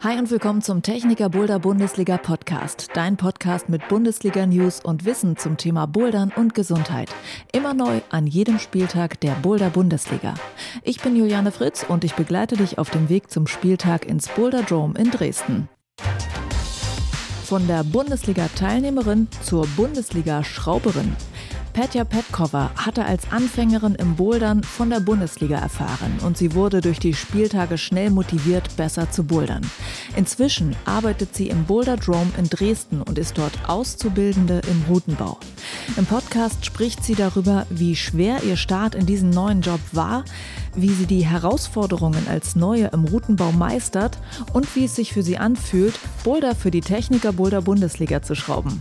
[0.00, 5.36] Hi und willkommen zum Techniker Boulder Bundesliga Podcast, dein Podcast mit Bundesliga News und Wissen
[5.36, 7.12] zum Thema Bouldern und Gesundheit.
[7.52, 10.34] Immer neu an jedem Spieltag der Boulder Bundesliga.
[10.84, 14.62] Ich bin Juliane Fritz und ich begleite dich auf dem Weg zum Spieltag ins Boulder
[14.62, 15.68] Dome in Dresden.
[17.44, 21.16] Von der Bundesliga-Teilnehmerin zur Bundesliga-Schrauberin.
[21.72, 26.98] Petja Petkova hatte als Anfängerin im Bouldern von der Bundesliga erfahren und sie wurde durch
[26.98, 29.62] die Spieltage schnell motiviert, besser zu bouldern.
[30.16, 35.38] Inzwischen arbeitet sie im Boulder Drome in Dresden und ist dort Auszubildende im Routenbau.
[35.96, 40.24] Im Podcast spricht sie darüber, wie schwer ihr Start in diesen neuen Job war,
[40.74, 44.18] wie sie die Herausforderungen als Neue im Routenbau meistert
[44.52, 48.80] und wie es sich für sie anfühlt, Boulder für die Techniker Boulder Bundesliga zu schrauben.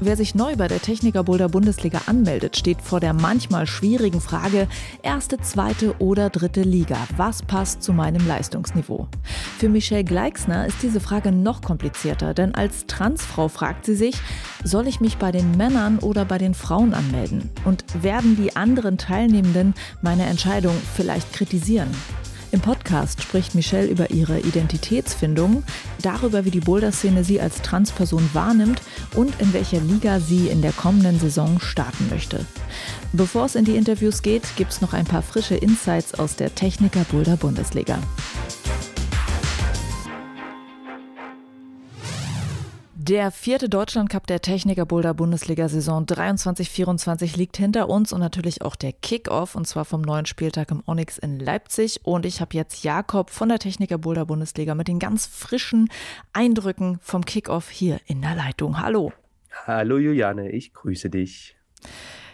[0.00, 4.66] Wer sich neu bei der Techniker Boulder Bundesliga anmeldet, steht vor der manchmal schwierigen Frage,
[5.02, 6.96] erste, zweite oder dritte Liga.
[7.16, 9.06] Was passt zu meinem Leistungsniveau?
[9.58, 14.16] Für Michelle Gleixner ist diese Frage noch komplizierter, denn als Transfrau fragt sie sich,
[14.64, 17.50] soll ich mich bei den Männern oder bei den Frauen anmelden?
[17.64, 21.88] Und werden die anderen Teilnehmenden meine Entscheidung vielleicht kritisieren?
[22.54, 25.64] Im Podcast spricht Michelle über ihre Identitätsfindung,
[26.02, 28.80] darüber, wie die Boulder-Szene sie als Transperson wahrnimmt
[29.16, 32.46] und in welcher Liga sie in der kommenden Saison starten möchte.
[33.12, 36.54] Bevor es in die Interviews geht, gibt es noch ein paar frische Insights aus der
[36.54, 37.98] Techniker Boulder Bundesliga.
[43.06, 48.76] Der vierte Deutschlandcup der Techniker Boulder Bundesliga Saison 23-24 liegt hinter uns und natürlich auch
[48.76, 52.00] der Kickoff und zwar vom neuen Spieltag im Onyx in Leipzig.
[52.04, 55.90] Und ich habe jetzt Jakob von der Techniker Boulder Bundesliga mit den ganz frischen
[56.32, 58.80] Eindrücken vom Kickoff hier in der Leitung.
[58.80, 59.12] Hallo.
[59.66, 61.56] Hallo Juliane, ich grüße dich.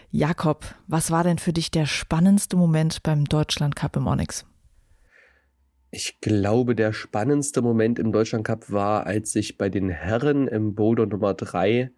[0.09, 4.45] Jakob, was war denn für dich der spannendste Moment beim Deutschlandcup im Onyx?
[5.93, 11.05] Ich glaube, der spannendste Moment im Deutschlandcup war, als sich bei den Herren im Boulder
[11.05, 11.91] Nummer 3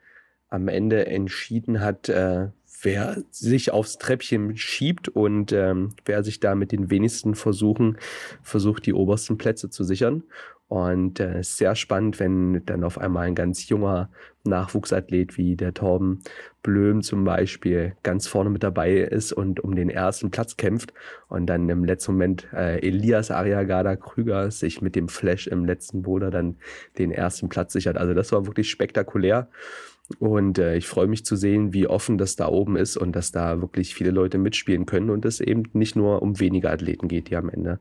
[0.49, 2.49] am Ende entschieden hat, äh,
[2.83, 7.97] wer sich aufs Treppchen schiebt und ähm, wer sich da mit den wenigsten Versuchen
[8.41, 10.23] versucht, die obersten Plätze zu sichern.
[10.67, 14.09] Und äh, sehr spannend, wenn dann auf einmal ein ganz junger
[14.43, 16.23] Nachwuchsathlet wie der Torben
[16.63, 20.93] Blöm zum Beispiel ganz vorne mit dabei ist und um den ersten Platz kämpft
[21.27, 26.01] und dann im letzten Moment äh, Elias Ariagada Krüger sich mit dem Flash im letzten
[26.01, 26.57] Boulder dann
[26.97, 27.97] den ersten Platz sichert.
[27.97, 29.49] Also das war wirklich spektakulär.
[30.19, 33.31] Und äh, ich freue mich zu sehen, wie offen das da oben ist und dass
[33.31, 37.29] da wirklich viele Leute mitspielen können und es eben nicht nur um wenige Athleten geht,
[37.29, 37.79] die am Ende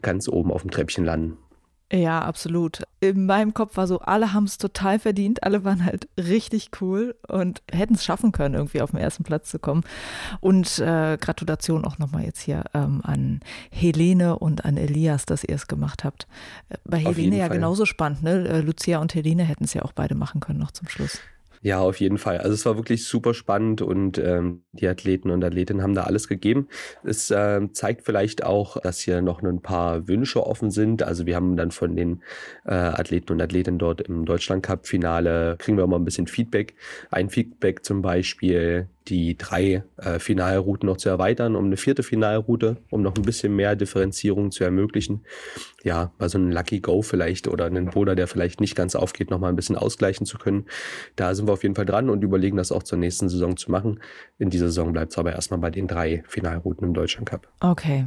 [0.00, 1.36] ganz oben auf dem Treppchen landen.
[1.92, 2.82] Ja, absolut.
[2.98, 7.14] In meinem Kopf war so, alle haben es total verdient, alle waren halt richtig cool
[7.28, 9.84] und hätten es schaffen können, irgendwie auf den ersten Platz zu kommen.
[10.40, 13.38] Und äh, Gratulation auch nochmal jetzt hier ähm, an
[13.70, 16.26] Helene und an Elias, dass ihr es gemacht habt.
[16.70, 17.56] Äh, bei Helene ja Fall.
[17.56, 18.48] genauso spannend, ne?
[18.48, 21.20] Äh, Lucia und Helene hätten es ja auch beide machen können noch zum Schluss.
[21.62, 22.38] Ja, auf jeden Fall.
[22.38, 26.28] Also es war wirklich super spannend und ähm, die Athleten und Athletinnen haben da alles
[26.28, 26.68] gegeben.
[27.02, 31.02] Es äh, zeigt vielleicht auch, dass hier noch ein paar Wünsche offen sind.
[31.02, 32.22] Also wir haben dann von den
[32.64, 36.74] äh, Athleten und Athletinnen dort im Deutschland Cup Finale kriegen wir immer ein bisschen Feedback.
[37.10, 42.76] Ein Feedback zum Beispiel, die drei äh, Finalrouten noch zu erweitern, um eine vierte Finalroute,
[42.90, 45.24] um noch ein bisschen mehr Differenzierung zu ermöglichen.
[45.82, 49.30] Ja, bei so einem Lucky Go vielleicht oder einen Boulder, der vielleicht nicht ganz aufgeht,
[49.30, 50.66] noch mal ein bisschen ausgleichen zu können.
[51.14, 53.70] Da sind wir auf jeden Fall dran und überlegen, das auch zur nächsten Saison zu
[53.70, 54.00] machen.
[54.38, 57.48] In dieser Saison bleibt es aber erstmal bei den drei Finalrouten im Deutschland Cup.
[57.60, 58.06] Okay.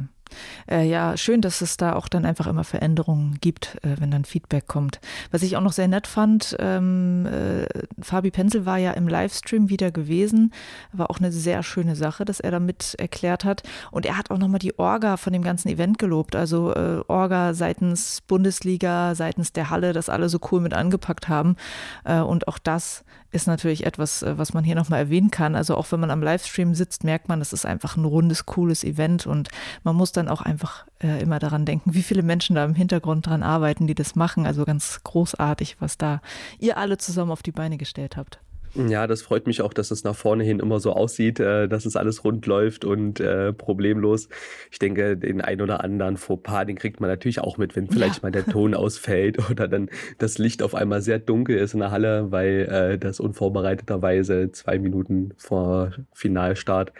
[0.70, 4.24] Äh, ja, schön, dass es da auch dann einfach immer Veränderungen gibt, äh, wenn dann
[4.24, 5.00] Feedback kommt.
[5.30, 7.66] Was ich auch noch sehr nett fand, ähm, äh,
[8.00, 10.52] Fabi Penzel war ja im Livestream wieder gewesen,
[10.92, 13.62] war auch eine sehr schöne Sache, dass er damit erklärt hat.
[13.90, 17.54] Und er hat auch nochmal die Orga von dem ganzen Event gelobt, also äh, Orga
[17.54, 21.56] seitens Bundesliga, seitens der Halle, dass alle so cool mit angepackt haben.
[22.04, 25.54] Äh, und auch das ist natürlich etwas, äh, was man hier nochmal erwähnen kann.
[25.54, 28.84] Also auch wenn man am Livestream sitzt, merkt man, das ist einfach ein rundes, cooles
[28.84, 29.48] Event und
[29.84, 33.26] man muss dann auch einfach äh, immer daran denken, wie viele Menschen da im Hintergrund
[33.26, 34.46] dran arbeiten, die das machen.
[34.46, 36.20] Also ganz großartig, was da
[36.58, 38.40] ihr alle zusammen auf die Beine gestellt habt.
[38.74, 41.86] Ja, das freut mich auch, dass es nach vorne hin immer so aussieht, äh, dass
[41.86, 44.28] es alles rund läuft und äh, problemlos.
[44.70, 48.16] Ich denke, den ein oder anderen Fauxpas, den kriegt man natürlich auch mit, wenn vielleicht
[48.16, 48.20] ja.
[48.22, 51.90] mal der Ton ausfällt oder dann das Licht auf einmal sehr dunkel ist in der
[51.90, 56.92] Halle, weil äh, das unvorbereiteterweise zwei Minuten vor Finalstart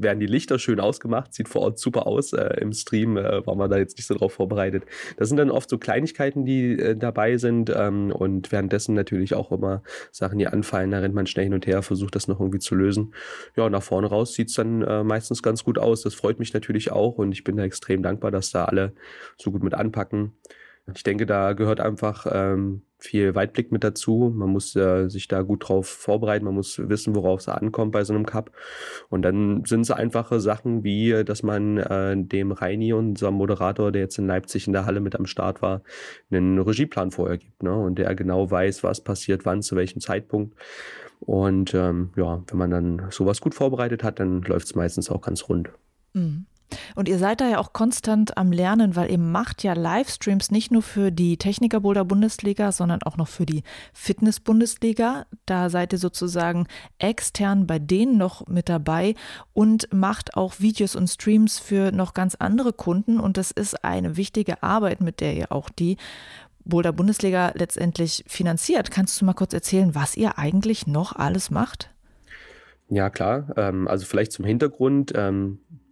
[0.00, 2.32] werden die Lichter schön ausgemacht, sieht vor Ort super aus.
[2.32, 4.84] Äh, Im Stream äh, war man da jetzt nicht so drauf vorbereitet.
[5.16, 9.52] Das sind dann oft so Kleinigkeiten, die äh, dabei sind ähm, und währenddessen natürlich auch
[9.52, 10.90] immer Sachen, die anfallen.
[10.90, 13.14] Da rennt man schnell hin und her, versucht das noch irgendwie zu lösen.
[13.56, 16.02] Ja, nach vorne raus sieht's dann äh, meistens ganz gut aus.
[16.02, 18.92] Das freut mich natürlich auch und ich bin da extrem dankbar, dass da alle
[19.36, 20.32] so gut mit anpacken.
[20.94, 24.32] Ich denke, da gehört einfach ähm, viel Weitblick mit dazu.
[24.34, 28.04] Man muss äh, sich da gut drauf vorbereiten, man muss wissen, worauf es ankommt bei
[28.04, 28.52] so einem Cup.
[29.08, 34.02] Und dann sind es einfache Sachen wie, dass man äh, dem Reini, unserem Moderator, der
[34.02, 35.82] jetzt in Leipzig in der Halle mit am Start war,
[36.30, 37.62] einen Regieplan vorher gibt.
[37.62, 37.74] Ne?
[37.74, 40.56] Und der genau weiß, was passiert, wann, zu welchem Zeitpunkt.
[41.20, 45.20] Und ähm, ja, wenn man dann sowas gut vorbereitet hat, dann läuft es meistens auch
[45.20, 45.70] ganz rund.
[46.14, 46.46] Mhm.
[46.94, 50.70] Und ihr seid da ja auch konstant am Lernen, weil ihr macht ja Livestreams nicht
[50.70, 53.62] nur für die Techniker Boulder Bundesliga, sondern auch noch für die
[53.92, 55.26] Fitness Bundesliga.
[55.46, 56.66] Da seid ihr sozusagen
[56.98, 59.14] extern bei denen noch mit dabei
[59.54, 63.20] und macht auch Videos und Streams für noch ganz andere Kunden.
[63.20, 65.96] Und das ist eine wichtige Arbeit, mit der ihr auch die
[66.64, 68.90] Boulder Bundesliga letztendlich finanziert.
[68.90, 71.90] Kannst du mal kurz erzählen, was ihr eigentlich noch alles macht?
[72.88, 73.46] Ja, klar.
[73.56, 75.12] Ähm, also vielleicht zum Hintergrund.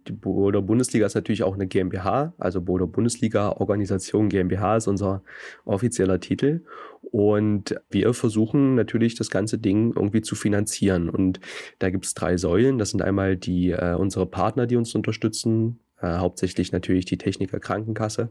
[0.07, 5.21] Die Bodo Bundesliga ist natürlich auch eine GmbH, also Bodo Bundesliga Organisation GmbH ist unser
[5.65, 6.63] offizieller Titel.
[7.11, 11.09] Und wir versuchen natürlich das ganze Ding irgendwie zu finanzieren.
[11.09, 11.39] Und
[11.79, 12.77] da gibt es drei Säulen.
[12.77, 17.59] Das sind einmal die äh, unsere Partner, die uns unterstützen, äh, hauptsächlich natürlich die Techniker
[17.59, 18.29] Krankenkasse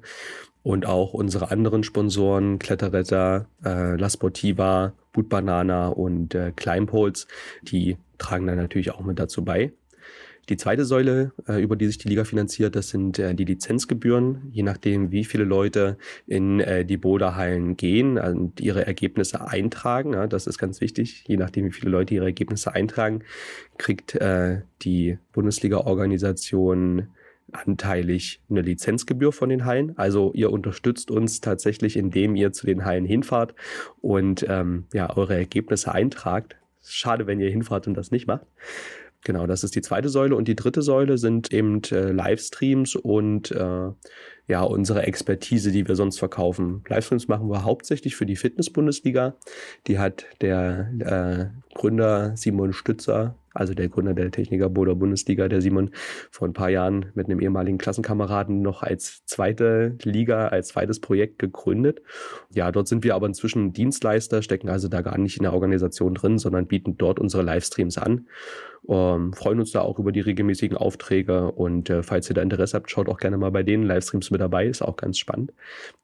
[0.62, 7.26] und auch unsere anderen Sponsoren, Kletterretter, äh, La Sportiva, Boot Banana und äh, Climbholz,
[7.62, 9.72] die tragen dann natürlich auch mit dazu bei.
[10.48, 14.48] Die zweite Säule, äh, über die sich die Liga finanziert, das sind äh, die Lizenzgebühren.
[14.52, 20.46] Je nachdem, wie viele Leute in äh, die Boderhallen gehen und ihre Ergebnisse eintragen, das
[20.46, 21.24] ist ganz wichtig.
[21.26, 23.22] Je nachdem, wie viele Leute ihre Ergebnisse eintragen,
[23.78, 24.18] kriegt
[24.82, 27.08] die Bundesliga-Organisation
[27.52, 29.96] anteilig eine Lizenzgebühr von den Hallen.
[29.96, 33.54] Also ihr unterstützt uns tatsächlich, indem ihr zu den Hallen hinfahrt
[34.00, 36.56] und ähm, ja eure Ergebnisse eintragt.
[36.82, 38.46] Schade, wenn ihr hinfahrt und das nicht macht.
[39.26, 40.36] Genau, das ist die zweite Säule.
[40.36, 43.90] Und die dritte Säule sind eben äh, Livestreams und äh,
[44.46, 46.84] ja, unsere Expertise, die wir sonst verkaufen.
[46.88, 49.34] Livestreams machen wir hauptsächlich für die Fitness-Bundesliga.
[49.88, 55.60] Die hat der äh, Gründer Simon Stützer also der Gründer der Techniker Boder Bundesliga, der
[55.60, 55.90] Simon,
[56.30, 61.38] vor ein paar Jahren mit einem ehemaligen Klassenkameraden noch als zweite Liga, als zweites Projekt
[61.38, 62.02] gegründet.
[62.54, 66.14] Ja, dort sind wir aber inzwischen Dienstleister, stecken also da gar nicht in der Organisation
[66.14, 68.26] drin, sondern bieten dort unsere Livestreams an.
[68.88, 72.76] Ähm, freuen uns da auch über die regelmäßigen Aufträge und äh, falls ihr da Interesse
[72.76, 75.52] habt, schaut auch gerne mal bei denen Livestreams mit dabei, ist auch ganz spannend.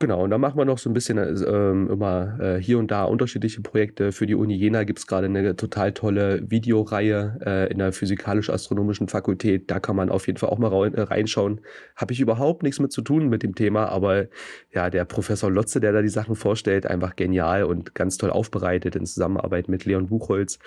[0.01, 3.05] Genau, und da machen wir noch so ein bisschen äh, immer äh, hier und da
[3.05, 4.11] unterschiedliche Projekte.
[4.11, 9.09] Für die Uni Jena gibt es gerade eine total tolle Videoreihe äh, in der physikalisch-astronomischen
[9.09, 9.71] Fakultät.
[9.71, 11.61] Da kann man auf jeden Fall auch mal äh, reinschauen.
[11.97, 14.27] Habe ich überhaupt nichts mit zu tun mit dem Thema, aber
[14.73, 18.97] ja, der Professor Lotze, der da die Sachen vorstellt, einfach genial und ganz toll aufbereitet
[18.97, 20.59] in Zusammenarbeit mit Leon Buchholz,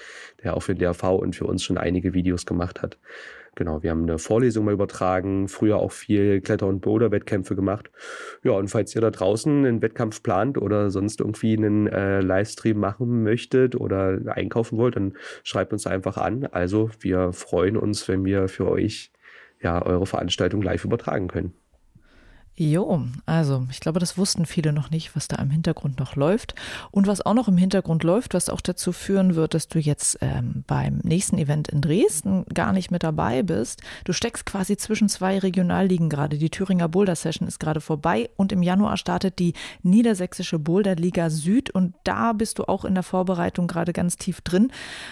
[0.44, 2.98] der auch für den DRV und für uns schon einige Videos gemacht hat.
[3.56, 7.90] Genau, wir haben eine Vorlesung mal übertragen, früher auch viel Kletter- und Boulder-Wettkämpfe gemacht.
[8.44, 12.78] Ja, und falls ihr da draußen einen Wettkampf plant oder sonst irgendwie einen äh, Livestream
[12.78, 15.13] machen möchtet oder einkaufen wollt, dann
[15.44, 16.46] schreibt uns einfach an.
[16.52, 19.12] Also wir freuen uns, wenn wir für euch
[19.62, 21.54] ja eure Veranstaltung live übertragen können.
[22.57, 26.56] Jo, also ich glaube, das wussten viele noch nicht, was da im Hintergrund noch läuft.
[26.90, 30.19] Und was auch noch im Hintergrund läuft, was auch dazu führen wird, dass du jetzt
[30.22, 33.81] ähm, beim nächsten Event in Dresden gar nicht mit dabei bist.
[34.06, 36.38] Du steckst quasi zwischen zwei Regionalligen gerade.
[36.38, 39.53] Die Thüringer Boulder Session ist gerade vorbei und im Januar startet die
[39.84, 44.39] Niedersächsische Boulder Liga Süd und da bist du auch in der Vorbereitung gerade ganz tief
[44.39, 44.72] drin.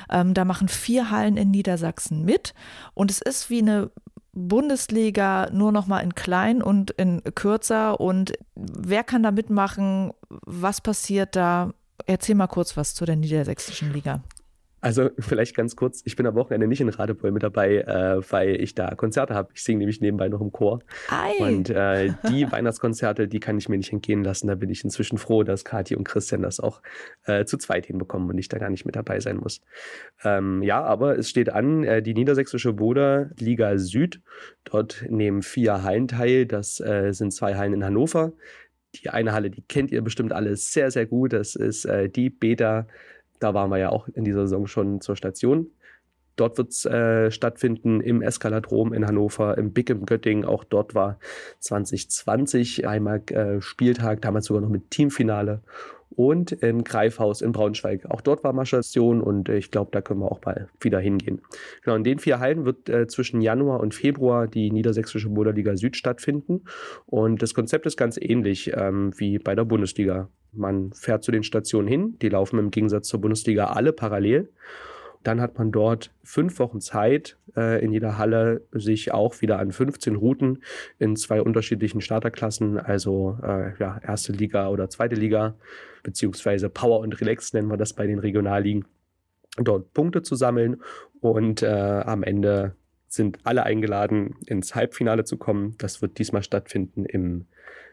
[0.09, 2.53] Ähm, da machen vier Hallen in Niedersachsen mit
[2.93, 3.91] und es ist wie eine
[4.33, 10.11] Bundesliga nur noch mal in klein und in kürzer und wer kann da mitmachen?
[10.29, 11.71] Was passiert da?
[12.05, 14.21] Erzähl mal kurz was zu der niedersächsischen Liga.
[14.83, 18.61] Also vielleicht ganz kurz, ich bin am Wochenende nicht in Radebeul mit dabei, äh, weil
[18.61, 19.49] ich da Konzerte habe.
[19.53, 20.81] Ich singe nämlich nebenbei noch im Chor.
[21.07, 21.35] Ei.
[21.39, 24.47] Und äh, die Weihnachtskonzerte, die kann ich mir nicht entgehen lassen.
[24.47, 26.81] Da bin ich inzwischen froh, dass Kathi und Christian das auch
[27.23, 29.61] äh, zu zweit hinbekommen und ich da gar nicht mit dabei sein muss.
[30.25, 34.19] Ähm, ja, aber es steht an, äh, die Niedersächsische Boder Liga Süd.
[34.65, 36.45] Dort nehmen vier Hallen teil.
[36.45, 38.33] Das äh, sind zwei Hallen in Hannover.
[38.95, 41.31] Die eine Halle, die kennt ihr bestimmt alle sehr, sehr gut.
[41.31, 42.85] Das ist äh, die Beta
[43.43, 45.67] da waren wir ja auch in dieser Saison schon zur Station.
[46.35, 50.45] Dort wird es äh, stattfinden im Eskaladrom in Hannover, im Big im Göttingen.
[50.45, 51.19] Auch dort war
[51.59, 55.61] 2020 einmal äh, Spieltag, damals sogar noch mit Teamfinale.
[56.15, 58.05] und im Greifhaus in Braunschweig.
[58.09, 61.41] Auch dort war Marschstation und ich glaube, da können wir auch bald wieder hingehen.
[61.83, 65.95] Genau, in den vier Hallen wird äh, zwischen Januar und Februar die Niedersächsische Boulderliga Süd
[65.95, 66.65] stattfinden
[67.07, 70.29] und das Konzept ist ganz ähnlich ähm, wie bei der Bundesliga.
[70.53, 74.49] Man fährt zu den Stationen hin, die laufen im Gegensatz zur Bundesliga alle parallel
[75.23, 79.71] dann hat man dort fünf Wochen Zeit, äh, in jeder Halle sich auch wieder an
[79.71, 80.63] 15 Routen
[80.99, 85.55] in zwei unterschiedlichen Starterklassen, also äh, ja, erste Liga oder zweite Liga,
[86.03, 88.85] beziehungsweise Power und Relax nennen wir das bei den Regionalligen,
[89.57, 90.81] dort Punkte zu sammeln
[91.21, 92.75] und äh, am Ende
[93.07, 95.75] sind alle eingeladen, ins Halbfinale zu kommen.
[95.77, 97.45] Das wird diesmal stattfinden im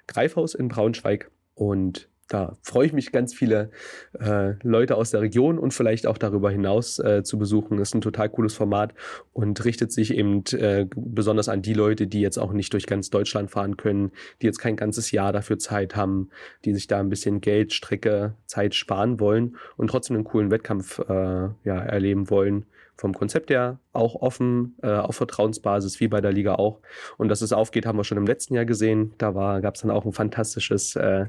[0.06, 1.30] Greifhaus in Braunschweig.
[1.54, 3.70] Und da freue ich mich, ganz viele
[4.18, 7.76] äh, Leute aus der Region und vielleicht auch darüber hinaus äh, zu besuchen.
[7.76, 8.94] Das ist ein total cooles Format
[9.32, 13.10] und richtet sich eben äh, besonders an die Leute, die jetzt auch nicht durch ganz
[13.10, 16.30] Deutschland fahren können, die jetzt kein ganzes Jahr dafür Zeit haben,
[16.64, 21.00] die sich da ein bisschen Geld, Strecke, Zeit sparen wollen und trotzdem einen coolen Wettkampf
[21.00, 26.32] äh, ja, erleben wollen vom Konzept her auch offen, äh, auf Vertrauensbasis, wie bei der
[26.32, 26.80] Liga auch.
[27.16, 29.14] Und dass es aufgeht, haben wir schon im letzten Jahr gesehen.
[29.16, 31.26] Da gab es dann auch ein fantastisches äh,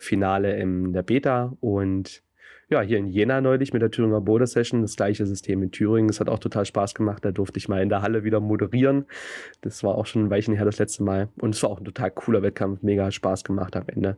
[0.00, 2.22] Finale in der Beta und
[2.70, 6.08] ja, hier in Jena neulich mit der Thüringer Boulder Session, das gleiche System in Thüringen.
[6.08, 7.24] Es hat auch total Spaß gemacht.
[7.24, 9.06] Da durfte ich mal in der Halle wieder moderieren.
[9.60, 11.28] Das war auch schon ein Weilchen her das letzte Mal.
[11.40, 12.82] Und es war auch ein total cooler Wettkampf.
[12.82, 14.16] Mega Spaß gemacht am Ende.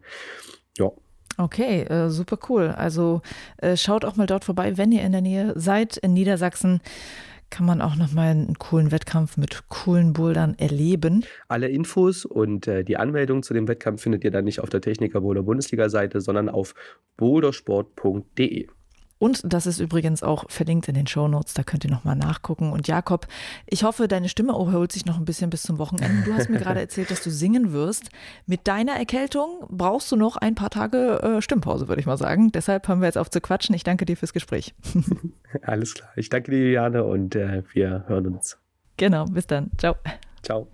[0.79, 0.91] Ja.
[1.39, 2.69] Okay, äh, super cool.
[2.69, 3.23] Also
[3.57, 6.83] äh, schaut auch mal dort vorbei, wenn ihr in der Nähe seid in Niedersachsen
[7.53, 11.25] kann man auch nochmal einen coolen Wettkampf mit coolen Bouldern erleben.
[11.49, 14.81] Alle Infos und äh, die Anmeldung zu dem Wettkampf findet ihr dann nicht auf der
[14.81, 16.75] Techniker Boulder Bundesliga Seite, sondern auf
[17.19, 18.69] bouldersport.de.
[19.23, 22.73] Und das ist übrigens auch verlinkt in den Show Notes, da könnt ihr nochmal nachgucken.
[22.73, 23.29] Und Jakob,
[23.67, 26.25] ich hoffe, deine Stimme erholt sich noch ein bisschen bis zum Wochenende.
[26.25, 28.11] Du hast mir gerade erzählt, dass du singen wirst.
[28.47, 32.50] Mit deiner Erkältung brauchst du noch ein paar Tage äh, Stimmpause, würde ich mal sagen.
[32.50, 33.76] Deshalb haben wir jetzt auf zu quatschen.
[33.76, 34.75] Ich danke dir fürs Gespräch.
[35.62, 36.11] Alles klar.
[36.17, 38.59] Ich danke dir, Jane, und äh, wir hören uns.
[38.97, 39.71] Genau, bis dann.
[39.79, 39.95] Ciao.
[40.43, 40.67] Ciao.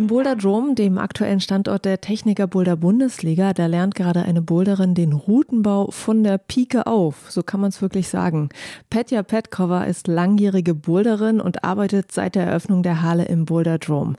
[0.00, 4.94] Im Boulder Dome, dem aktuellen Standort der Techniker Boulder Bundesliga, da lernt gerade eine Boulderin
[4.94, 7.30] den Routenbau von der Pike auf.
[7.30, 8.48] So kann man es wirklich sagen.
[8.88, 14.14] Petja Petkova ist langjährige Boulderin und arbeitet seit der Eröffnung der Halle im Boulder Dome.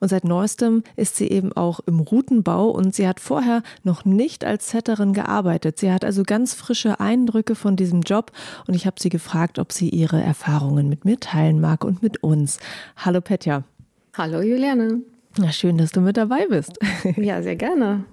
[0.00, 4.44] Und seit neuestem ist sie eben auch im Routenbau und sie hat vorher noch nicht
[4.44, 5.78] als Setterin gearbeitet.
[5.78, 8.32] Sie hat also ganz frische Eindrücke von diesem Job
[8.66, 12.22] und ich habe sie gefragt, ob sie ihre Erfahrungen mit mir teilen mag und mit
[12.22, 12.58] uns.
[12.98, 13.64] Hallo Petja.
[14.14, 15.00] Hallo Juliane.
[15.38, 16.78] Na, schön, dass du mit dabei bist.
[17.16, 18.04] Ja, sehr gerne.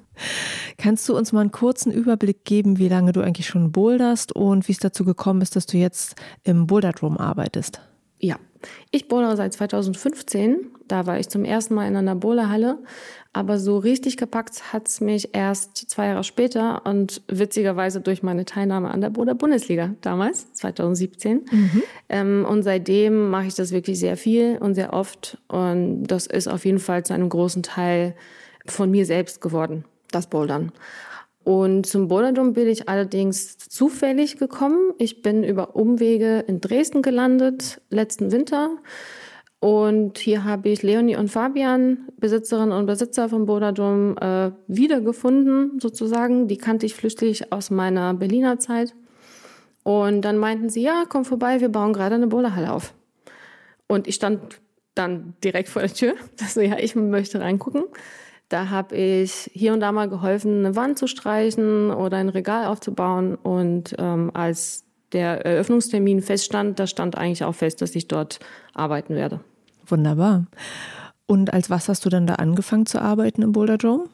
[0.77, 4.67] Kannst du uns mal einen kurzen Überblick geben, wie lange du eigentlich schon boulderst und
[4.67, 7.81] wie es dazu gekommen ist, dass du jetzt im Boulderdrum arbeitest?
[8.19, 8.38] Ja,
[8.92, 10.72] ich bowle seit 2015.
[10.88, 12.80] Da war ich zum ersten Mal in einer Bowlerhalle.
[13.32, 18.44] Aber so richtig gepackt hat es mich erst zwei Jahre später und witzigerweise durch meine
[18.44, 21.46] Teilnahme an der Boulder Bundesliga damals, 2017.
[21.51, 21.84] Mhm.
[22.10, 25.38] Ähm, und seitdem mache ich das wirklich sehr viel und sehr oft.
[25.48, 28.16] Und das ist auf jeden Fall zu einem großen Teil
[28.66, 30.72] von mir selbst geworden, das Bouldern.
[31.43, 34.93] Und zum Boulderdom bin ich allerdings zufällig gekommen.
[34.98, 38.77] Ich bin über Umwege in Dresden gelandet, letzten Winter.
[39.60, 46.48] Und hier habe ich Leonie und Fabian, Besitzerinnen und Besitzer vom Bodadom, äh, wiedergefunden, sozusagen.
[46.48, 48.96] Die kannte ich flüchtig aus meiner Berliner Zeit.
[49.84, 52.93] Und dann meinten sie, ja, komm vorbei, wir bauen gerade eine Boulderhalle auf.
[53.88, 54.62] Und ich stand
[54.96, 56.13] dann direkt vor der Tür.
[56.41, 57.84] Also ja, ich möchte reingucken.
[58.50, 62.65] Da habe ich hier und da mal geholfen, eine Wand zu streichen oder ein Regal
[62.65, 63.36] aufzubauen.
[63.36, 68.39] Und ähm, als der Eröffnungstermin feststand, da stand eigentlich auch fest, dass ich dort
[68.74, 69.39] arbeiten werde.
[69.86, 70.46] Wunderbar.
[71.27, 74.06] Und als was hast du dann da angefangen zu arbeiten im Boulder Dome?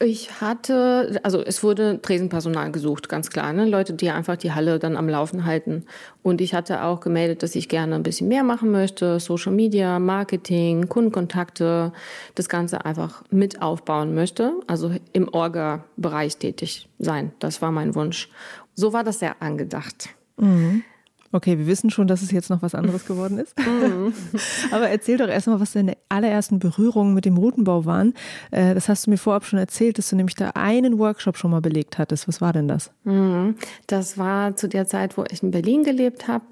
[0.00, 3.66] Ich hatte, also es wurde Tresenpersonal gesucht, ganz klar, ne?
[3.66, 5.86] Leute, die einfach die Halle dann am Laufen halten.
[6.22, 9.98] Und ich hatte auch gemeldet, dass ich gerne ein bisschen mehr machen möchte, Social Media,
[9.98, 11.92] Marketing, Kundenkontakte,
[12.36, 17.32] das Ganze einfach mit aufbauen möchte, also im Orga-Bereich tätig sein.
[17.40, 18.28] Das war mein Wunsch.
[18.76, 20.10] So war das ja angedacht.
[20.36, 20.84] Mhm.
[21.30, 23.54] Okay, wir wissen schon, dass es jetzt noch was anderes geworden ist.
[23.68, 24.12] Mhm.
[24.70, 28.14] Aber erzähl doch erstmal, was deine allerersten Berührungen mit dem Routenbau waren.
[28.50, 31.50] Äh, das hast du mir vorab schon erzählt, dass du nämlich da einen Workshop schon
[31.50, 32.28] mal belegt hattest.
[32.28, 32.90] Was war denn das?
[33.04, 33.56] Mhm.
[33.86, 36.44] Das war zu der Zeit, wo ich in Berlin gelebt habe.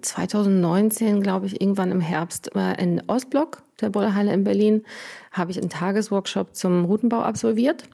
[0.00, 4.82] 2019, glaube ich, irgendwann im Herbst in Ostblock, der Bollerhalle in Berlin,
[5.32, 7.84] habe ich einen Tagesworkshop zum Routenbau absolviert.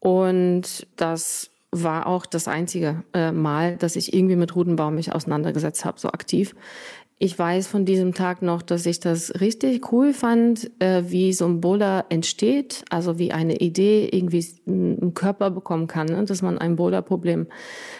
[0.00, 5.84] Und das war auch das einzige äh, Mal, dass ich irgendwie mit Rudenbau mich auseinandergesetzt
[5.84, 6.54] habe, so aktiv.
[7.22, 11.44] Ich weiß von diesem Tag noch, dass ich das richtig cool fand, äh, wie so
[11.44, 16.24] ein Boulder entsteht, also wie eine Idee irgendwie einen Körper bekommen kann, ne?
[16.24, 17.46] dass man ein Boulder-Problem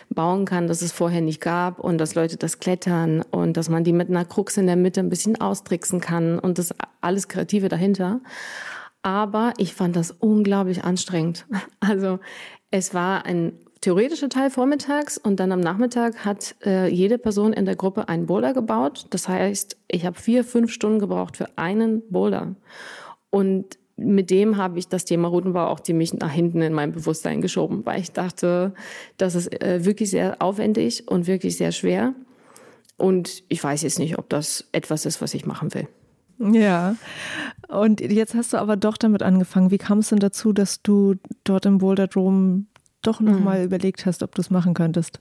[0.08, 3.84] bauen kann, das es vorher nicht gab und dass Leute das klettern und dass man
[3.84, 7.68] die mit einer Krux in der Mitte ein bisschen austricksen kann und das alles Kreative
[7.68, 8.22] dahinter.
[9.02, 11.46] Aber ich fand das unglaublich anstrengend.
[11.80, 12.20] Also
[12.70, 17.64] es war ein theoretischer Teil vormittags und dann am Nachmittag hat äh, jede Person in
[17.64, 19.06] der Gruppe einen Boulder gebaut.
[19.10, 22.54] Das heißt, ich habe vier, fünf Stunden gebraucht für einen Boulder.
[23.30, 27.40] Und mit dem habe ich das Thema Routenbau auch ziemlich nach hinten in mein Bewusstsein
[27.40, 28.74] geschoben, weil ich dachte,
[29.16, 32.14] das ist äh, wirklich sehr aufwendig und wirklich sehr schwer.
[32.96, 35.88] Und ich weiß jetzt nicht, ob das etwas ist, was ich machen will.
[36.40, 36.96] Ja,
[37.68, 39.70] und jetzt hast du aber doch damit angefangen.
[39.70, 42.64] Wie kam es denn dazu, dass du dort im Boulder Dome
[43.02, 43.66] doch nochmal mhm.
[43.66, 45.20] überlegt hast, ob du es machen könntest?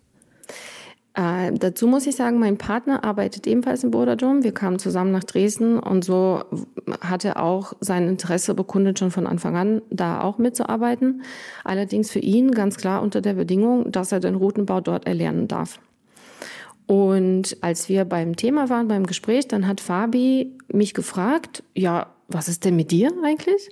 [1.16, 4.44] Äh, dazu muss ich sagen, mein Partner arbeitet ebenfalls im Boderdom.
[4.44, 6.44] Wir kamen zusammen nach Dresden und so
[7.02, 11.24] hat er auch sein Interesse bekundet, schon von Anfang an da auch mitzuarbeiten.
[11.66, 15.80] Allerdings für ihn ganz klar unter der Bedingung, dass er den Routenbau dort erlernen darf.
[16.90, 22.48] Und als wir beim Thema waren, beim Gespräch, dann hat Fabi mich gefragt, ja, was
[22.48, 23.70] ist denn mit dir eigentlich?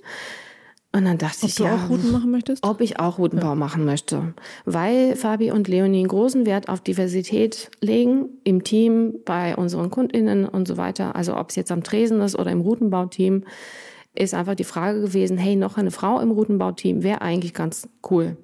[0.92, 2.64] Und dann dachte ob ich, du ja, auch Routen machen möchtest?
[2.64, 3.54] Ob ich auch Routenbau ja.
[3.56, 4.34] machen möchte.
[4.66, 10.44] Weil Fabi und Leonie einen großen Wert auf Diversität legen im Team, bei unseren KundInnen
[10.44, 11.16] und so weiter.
[11.16, 13.42] Also ob es jetzt am Tresen ist oder im Routenbauteam,
[14.14, 18.36] ist einfach die Frage gewesen, hey, noch eine Frau im Routenbauteam wäre eigentlich ganz cool.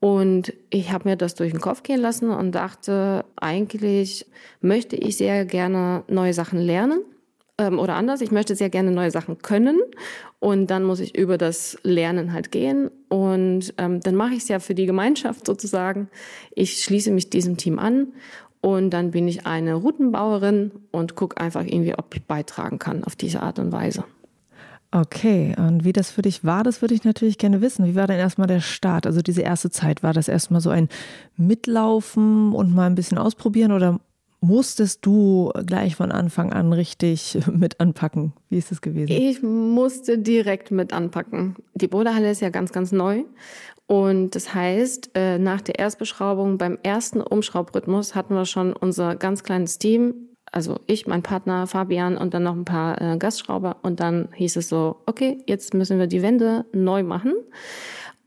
[0.00, 4.26] Und ich habe mir das durch den Kopf gehen lassen und dachte, eigentlich
[4.60, 7.00] möchte ich sehr gerne neue Sachen lernen
[7.58, 9.80] ähm, oder anders, ich möchte sehr gerne neue Sachen können
[10.38, 14.48] und dann muss ich über das Lernen halt gehen und ähm, dann mache ich es
[14.48, 16.08] ja für die Gemeinschaft sozusagen.
[16.54, 18.12] Ich schließe mich diesem Team an
[18.60, 23.16] und dann bin ich eine Routenbauerin und gucke einfach irgendwie, ob ich beitragen kann auf
[23.16, 24.04] diese Art und Weise.
[24.90, 27.84] Okay, und wie das für dich war, das würde ich natürlich gerne wissen.
[27.84, 29.06] Wie war denn erstmal der Start?
[29.06, 30.88] Also diese erste Zeit, war das erstmal so ein
[31.36, 34.00] Mitlaufen und mal ein bisschen ausprobieren oder
[34.40, 38.32] musstest du gleich von Anfang an richtig mit anpacken?
[38.48, 39.12] Wie ist es gewesen?
[39.12, 41.56] Ich musste direkt mit anpacken.
[41.74, 43.24] Die Boulderhalle ist ja ganz, ganz neu.
[43.86, 49.42] Und das heißt, äh, nach der Erstbeschraubung beim ersten Umschraubrhythmus hatten wir schon unser ganz
[49.42, 50.14] kleines Team.
[50.52, 53.76] Also ich, mein Partner Fabian und dann noch ein paar äh, Gastschrauber.
[53.82, 57.34] Und dann hieß es so, okay, jetzt müssen wir die Wände neu machen.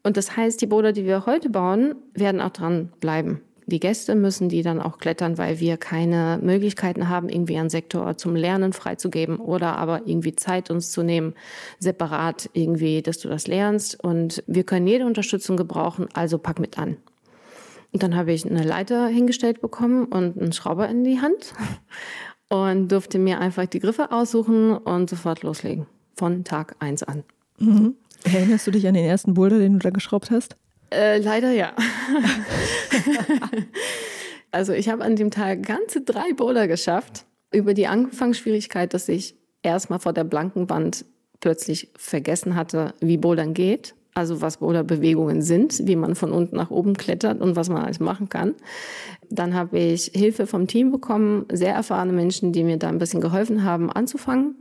[0.03, 4.15] Und das heißt, die Boulder, die wir heute bauen, werden auch dran bleiben die Gäste
[4.15, 8.73] müssen die dann auch klettern, weil wir keine Möglichkeiten haben, irgendwie einen Sektor zum Lernen
[8.73, 11.33] freizugeben oder aber irgendwie Zeit uns zu nehmen,
[11.79, 14.03] separat irgendwie, dass du das lernst.
[14.03, 16.97] Und wir können jede Unterstützung gebrauchen, also pack mit an.
[17.91, 21.53] Und dann habe ich eine Leiter hingestellt bekommen und einen Schrauber in die Hand
[22.49, 25.87] und durfte mir einfach die Griffe aussuchen und sofort loslegen.
[26.15, 27.23] Von Tag eins an.
[27.57, 27.95] Mhm.
[28.23, 30.55] Erinnerst du dich an den ersten Boulder, den du da geschraubt hast?
[30.91, 31.73] Äh, leider ja.
[34.51, 37.25] also ich habe an dem Tag ganze drei Boulder geschafft.
[37.53, 41.05] Über die Anfangsschwierigkeit, dass ich erstmal vor der blanken Wand
[41.39, 43.95] plötzlich vergessen hatte, wie Bouldern geht.
[44.13, 47.99] Also was Boulderbewegungen sind, wie man von unten nach oben klettert und was man alles
[47.99, 48.55] machen kann.
[49.33, 53.21] Dann habe ich Hilfe vom Team bekommen, sehr erfahrene Menschen, die mir da ein bisschen
[53.21, 54.55] geholfen haben, anzufangen.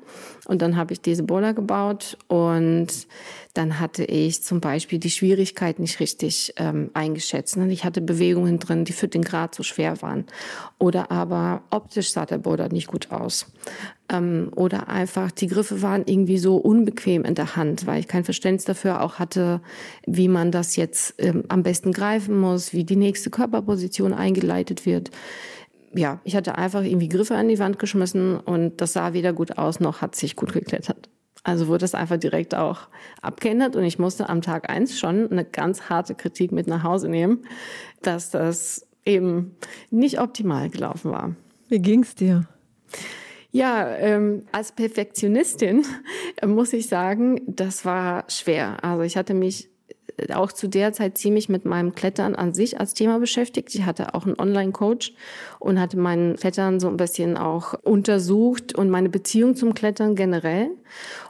[0.47, 3.07] Und dann habe ich diese Boulder gebaut und
[3.55, 7.57] dann hatte ich zum Beispiel die Schwierigkeit nicht richtig ähm, eingeschätzt.
[7.57, 7.71] Ne?
[7.73, 10.25] Ich hatte Bewegungen drin, die für den Grad zu schwer waren.
[10.79, 13.47] Oder aber optisch sah der Boulder nicht gut aus.
[14.09, 18.25] Ähm, oder einfach die Griffe waren irgendwie so unbequem in der Hand, weil ich kein
[18.25, 19.61] Verständnis dafür auch hatte,
[20.07, 25.11] wie man das jetzt ähm, am besten greifen muss, wie die nächste Körperposition eingeleitet wird
[25.93, 29.59] ja, ich hatte einfach irgendwie Griffe an die Wand geschmissen und das sah weder gut
[29.59, 31.09] aus noch hat sich gut geklettert.
[31.43, 32.89] Also wurde es einfach direkt auch
[33.23, 37.09] abgeändert und ich musste am Tag eins schon eine ganz harte Kritik mit nach Hause
[37.09, 37.45] nehmen,
[38.03, 39.57] dass das eben
[39.91, 41.35] nicht optimal gelaufen war.
[41.69, 42.47] Wie ging's dir?
[43.53, 45.85] Ja, ähm, als Perfektionistin
[46.47, 48.85] muss ich sagen, das war schwer.
[48.85, 49.70] Also ich hatte mich
[50.35, 53.75] auch zu der Zeit ziemlich mit meinem Klettern an sich als Thema beschäftigt.
[53.75, 55.15] Ich hatte auch einen Online-Coach
[55.59, 60.71] und hatte mein Klettern so ein bisschen auch untersucht und meine Beziehung zum Klettern generell.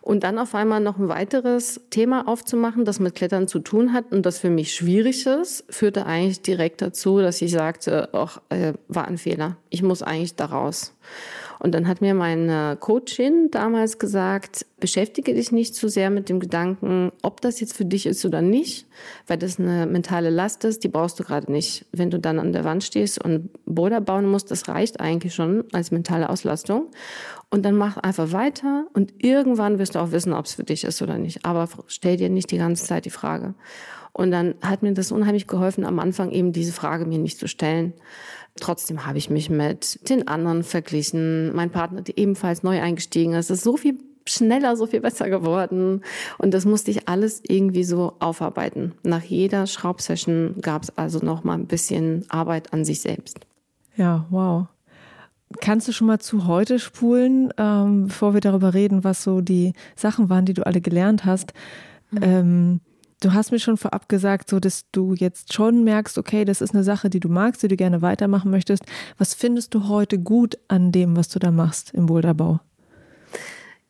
[0.03, 4.13] Und dann auf einmal noch ein weiteres Thema aufzumachen, das mit Klettern zu tun hat
[4.13, 8.73] und das für mich schwierig ist, führte eigentlich direkt dazu, dass ich sagte, ach, äh,
[8.89, 9.57] war ein Fehler.
[9.69, 10.95] Ich muss eigentlich daraus.
[11.61, 16.41] Und dann hat mir meine Coachin damals gesagt, beschäftige dich nicht zu sehr mit dem
[16.41, 18.87] Gedanken, ob das jetzt für dich ist oder nicht,
[19.27, 21.85] weil das eine mentale Last ist, die brauchst du gerade nicht.
[21.93, 25.65] Wenn du dann an der Wand stehst und Boulder bauen musst, das reicht eigentlich schon
[25.73, 26.87] als mentale Auslastung.
[27.51, 30.85] Und dann mach einfach weiter und irgendwann wirst du auch wissen, ob es für dich
[30.85, 31.45] ist oder nicht.
[31.45, 33.55] Aber stell dir nicht die ganze Zeit die Frage.
[34.13, 37.49] Und dann hat mir das unheimlich geholfen, am Anfang eben diese Frage mir nicht zu
[37.49, 37.93] stellen.
[38.61, 41.55] Trotzdem habe ich mich mit den anderen verglichen.
[41.55, 46.03] Mein Partner, der ebenfalls neu eingestiegen ist, ist so viel schneller, so viel besser geworden.
[46.39, 48.93] Und das musste ich alles irgendwie so aufarbeiten.
[49.03, 53.41] Nach jeder Schraubsession gab es also noch mal ein bisschen Arbeit an sich selbst.
[53.97, 54.67] Ja, wow.
[55.61, 59.73] Kannst du schon mal zu heute spulen, ähm, bevor wir darüber reden, was so die
[59.97, 61.53] Sachen waren, die du alle gelernt hast?
[62.13, 62.19] Mhm.
[62.23, 62.81] Ähm,
[63.21, 66.75] Du hast mir schon vorab gesagt, so dass du jetzt schon merkst, okay, das ist
[66.75, 68.85] eine Sache, die du magst, die du gerne weitermachen möchtest.
[69.19, 72.61] Was findest du heute gut an dem, was du da machst im Boulderbau?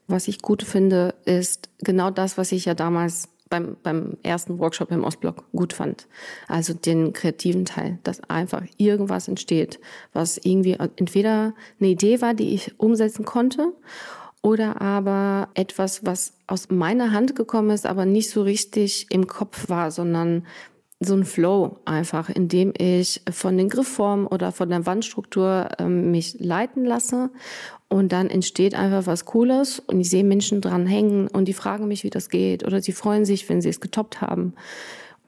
[0.08, 4.90] Was ich gut finde, ist genau das, was ich ja damals beim, beim ersten Workshop
[4.90, 6.08] im Ostblock gut fand.
[6.48, 9.78] Also den kreativen Teil, dass einfach irgendwas entsteht,
[10.12, 13.72] was irgendwie entweder eine Idee war, die ich umsetzen konnte
[14.42, 19.68] oder aber etwas, was aus meiner Hand gekommen ist, aber nicht so richtig im Kopf
[19.68, 20.46] war, sondern
[21.00, 26.10] so ein Flow einfach, in dem ich von den Griffformen oder von der Wandstruktur ähm,
[26.10, 27.30] mich leiten lasse
[27.88, 31.88] und dann entsteht einfach was Cooles und ich sehe Menschen dran hängen und die fragen
[31.88, 34.54] mich, wie das geht oder sie freuen sich, wenn sie es getoppt haben.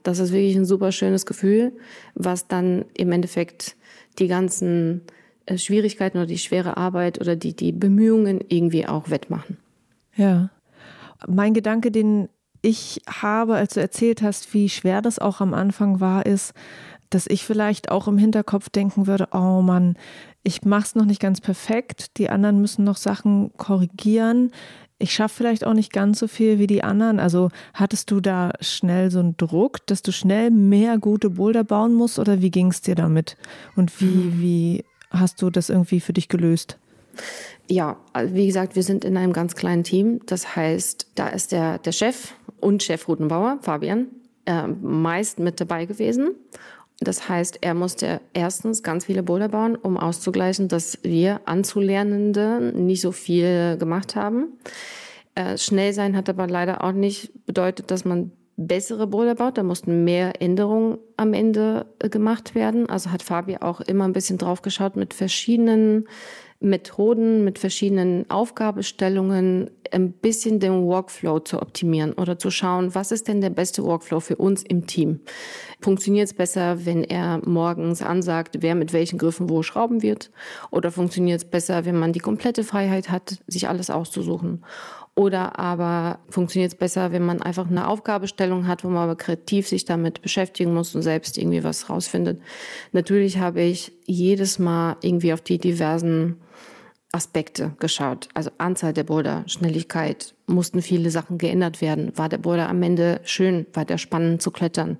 [0.02, 1.72] Das ist wirklich ein super schönes Gefühl,
[2.14, 3.76] was dann im Endeffekt
[4.18, 5.21] die ganzen äh,
[5.56, 9.58] Schwierigkeiten oder die schwere Arbeit oder die, die Bemühungen irgendwie auch wettmachen.
[10.16, 10.50] Ja.
[11.26, 12.28] Mein Gedanke, den
[12.62, 16.54] ich habe, als du erzählt hast, wie schwer das auch am Anfang war, ist,
[17.10, 19.96] dass ich vielleicht auch im Hinterkopf denken würde, oh Mann,
[20.44, 24.50] ich mach's noch nicht ganz perfekt, die anderen müssen noch Sachen korrigieren.
[24.98, 27.18] Ich schaffe vielleicht auch nicht ganz so viel wie die anderen.
[27.18, 31.92] Also hattest du da schnell so einen Druck, dass du schnell mehr gute Boulder bauen
[31.92, 33.36] musst oder wie ging es dir damit?
[33.74, 34.40] Und wie, hm.
[34.40, 36.78] wie hast du das irgendwie für dich gelöst?
[37.68, 40.20] Ja, also wie gesagt, wir sind in einem ganz kleinen Team.
[40.26, 44.06] Das heißt, da ist der, der Chef und Chef Rutenbauer, Fabian,
[44.46, 46.34] äh, meist mit dabei gewesen.
[47.00, 53.00] Das heißt, er musste erstens ganz viele Boulder bauen, um auszugleichen, dass wir Anzulernende nicht
[53.00, 54.48] so viel gemacht haben.
[55.34, 59.58] Äh, schnell sein hat aber leider auch nicht bedeutet, dass man bessere Boulder baut.
[59.58, 62.88] Da mussten mehr Änderungen am Ende äh, gemacht werden.
[62.88, 66.06] Also hat Fabi auch immer ein bisschen drauf geschaut mit verschiedenen
[66.62, 73.28] Methoden, mit verschiedenen Aufgabestellungen, ein bisschen den Workflow zu optimieren oder zu schauen, was ist
[73.28, 75.20] denn der beste Workflow für uns im Team?
[75.80, 80.30] Funktioniert es besser, wenn er morgens ansagt, wer mit welchen Griffen wo schrauben wird?
[80.70, 84.64] Oder funktioniert es besser, wenn man die komplette Freiheit hat, sich alles auszusuchen?
[85.14, 89.68] Oder aber funktioniert es besser, wenn man einfach eine Aufgabestellung hat, wo man aber kreativ
[89.68, 92.40] sich damit beschäftigen muss und selbst irgendwie was rausfindet.
[92.92, 96.40] Natürlich habe ich jedes Mal irgendwie auf die diversen
[97.12, 98.30] Aspekte geschaut.
[98.32, 102.16] Also Anzahl der Boulder, Schnelligkeit, mussten viele Sachen geändert werden.
[102.16, 103.66] War der Boulder am Ende schön?
[103.74, 104.98] War der spannend zu klettern?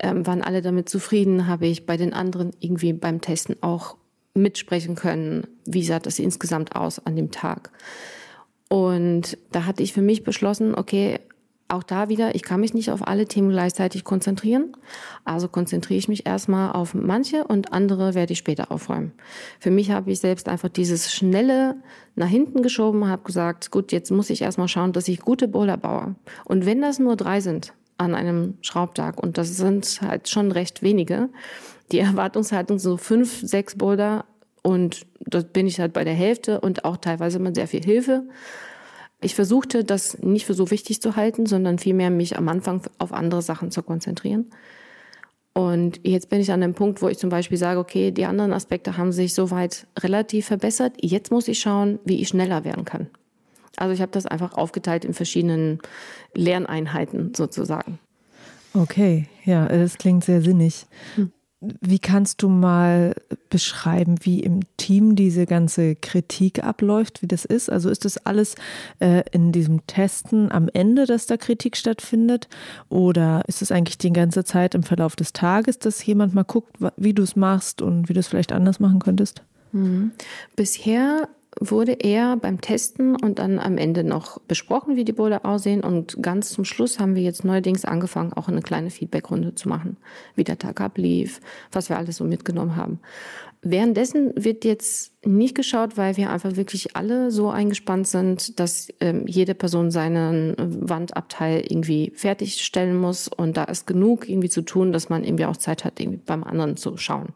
[0.00, 1.46] Ähm, waren alle damit zufrieden?
[1.46, 3.96] Habe ich bei den anderen irgendwie beim Testen auch
[4.34, 5.46] mitsprechen können?
[5.64, 7.70] Wie sah das insgesamt aus an dem Tag?
[8.68, 11.20] Und da hatte ich für mich beschlossen, okay,
[11.68, 14.76] auch da wieder, ich kann mich nicht auf alle Themen gleichzeitig konzentrieren.
[15.24, 19.12] Also konzentriere ich mich erstmal auf manche und andere werde ich später aufräumen.
[19.58, 21.76] Für mich habe ich selbst einfach dieses schnelle
[22.14, 25.76] nach hinten geschoben, habe gesagt, gut, jetzt muss ich erstmal schauen, dass ich gute Boulder
[25.76, 26.14] baue.
[26.44, 30.82] Und wenn das nur drei sind an einem Schraubtag, und das sind halt schon recht
[30.82, 31.30] wenige,
[31.90, 34.24] die Erwartungshaltung so fünf, sechs Boulder
[34.66, 38.24] und dort bin ich halt bei der Hälfte und auch teilweise mit sehr viel Hilfe.
[39.20, 43.12] Ich versuchte, das nicht für so wichtig zu halten, sondern vielmehr mich am Anfang auf
[43.12, 44.46] andere Sachen zu konzentrieren.
[45.52, 48.52] Und jetzt bin ich an dem Punkt, wo ich zum Beispiel sage, okay, die anderen
[48.52, 50.94] Aspekte haben sich soweit relativ verbessert.
[51.00, 53.06] Jetzt muss ich schauen, wie ich schneller werden kann.
[53.76, 55.78] Also ich habe das einfach aufgeteilt in verschiedenen
[56.34, 58.00] Lerneinheiten sozusagen.
[58.74, 60.86] Okay, ja, das klingt sehr sinnig.
[61.14, 61.30] Hm.
[61.60, 63.14] Wie kannst du mal
[63.48, 67.70] beschreiben, wie im Team diese ganze Kritik abläuft, wie das ist?
[67.70, 68.56] Also ist das alles
[69.00, 72.48] äh, in diesem Testen am Ende, dass da Kritik stattfindet?
[72.90, 76.76] Oder ist es eigentlich die ganze Zeit im Verlauf des Tages, dass jemand mal guckt,
[76.98, 79.42] wie du es machst und wie du es vielleicht anders machen könntest?
[79.72, 80.12] Mhm.
[80.56, 85.82] Bisher wurde eher beim Testen und dann am Ende noch besprochen, wie die Boulder aussehen.
[85.82, 89.96] Und ganz zum Schluss haben wir jetzt neuerdings angefangen, auch eine kleine Feedbackrunde zu machen,
[90.34, 91.40] wie der Tag ablief,
[91.72, 93.00] was wir alles so mitgenommen haben.
[93.62, 99.26] Währenddessen wird jetzt nicht geschaut, weil wir einfach wirklich alle so eingespannt sind, dass ähm,
[99.26, 103.28] jede Person seinen Wandabteil irgendwie fertigstellen muss.
[103.28, 106.44] Und da ist genug irgendwie zu tun, dass man irgendwie auch Zeit hat, irgendwie beim
[106.44, 107.30] anderen zu schauen.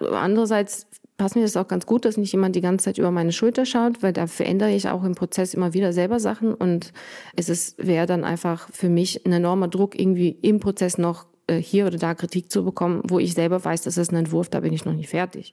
[0.00, 0.86] Andererseits
[1.18, 3.66] passt mir das auch ganz gut, dass nicht jemand die ganze Zeit über meine Schulter
[3.66, 6.92] schaut, weil da verändere ich auch im Prozess immer wieder selber Sachen und
[7.36, 11.86] es wäre dann einfach für mich ein enormer Druck irgendwie im Prozess noch äh, hier
[11.86, 14.72] oder da Kritik zu bekommen, wo ich selber weiß, das ist ein Entwurf, da bin
[14.72, 15.52] ich noch nicht fertig.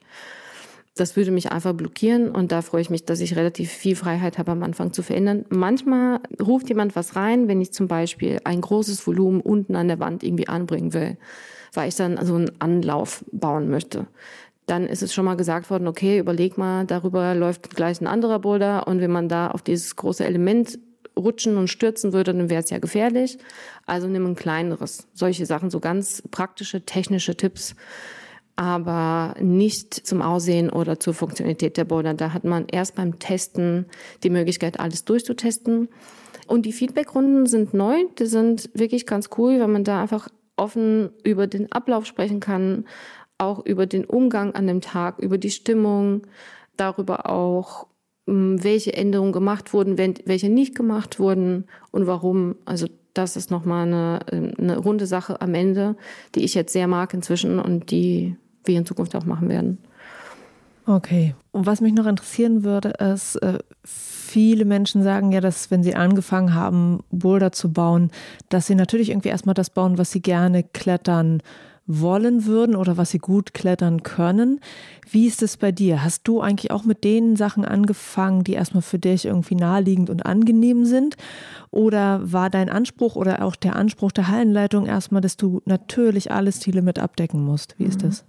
[0.97, 4.37] Das würde mich einfach blockieren und da freue ich mich, dass ich relativ viel Freiheit
[4.37, 5.45] habe am Anfang zu verändern.
[5.49, 9.99] Manchmal ruft jemand was rein, wenn ich zum Beispiel ein großes Volumen unten an der
[9.99, 11.17] Wand irgendwie anbringen will,
[11.73, 14.07] weil ich dann so einen Anlauf bauen möchte
[14.65, 18.39] dann ist es schon mal gesagt worden, okay, überleg mal, darüber läuft gleich ein anderer
[18.39, 20.79] Boulder und wenn man da auf dieses große Element
[21.17, 23.37] rutschen und stürzen würde, dann wäre es ja gefährlich.
[23.85, 25.07] Also nimm ein kleineres.
[25.13, 27.75] Solche Sachen, so ganz praktische, technische Tipps,
[28.55, 32.13] aber nicht zum Aussehen oder zur Funktionalität der Boulder.
[32.13, 33.85] Da hat man erst beim Testen
[34.23, 35.89] die Möglichkeit, alles durchzutesten.
[36.47, 41.09] Und die Feedbackrunden sind neu, die sind wirklich ganz cool, weil man da einfach offen
[41.23, 42.85] über den Ablauf sprechen kann,
[43.37, 46.21] auch über den Umgang an dem Tag, über die Stimmung,
[46.77, 47.87] darüber auch,
[48.27, 52.55] hm, welche Änderungen gemacht wurden, welche nicht gemacht wurden und warum.
[52.65, 55.95] Also das ist nochmal eine, eine runde Sache am Ende,
[56.35, 59.77] die ich jetzt sehr mag inzwischen und die wir in Zukunft auch machen werden.
[60.87, 61.33] Okay.
[61.51, 65.95] Und was mich noch interessieren würde, ist, äh, viele Menschen sagen ja, dass wenn sie
[65.95, 68.11] angefangen haben, Boulder zu bauen,
[68.49, 71.41] dass sie natürlich irgendwie erstmal das bauen, was sie gerne klettern
[71.87, 74.59] wollen würden oder was sie gut klettern können.
[75.09, 76.03] Wie ist es bei dir?
[76.03, 80.25] Hast du eigentlich auch mit den Sachen angefangen, die erstmal für dich irgendwie naheliegend und
[80.25, 81.15] angenehm sind?
[81.69, 86.51] Oder war dein Anspruch oder auch der Anspruch der Hallenleitung erstmal, dass du natürlich alle
[86.51, 87.75] Stile mit abdecken musst?
[87.77, 88.07] Wie ist mhm.
[88.07, 88.25] das?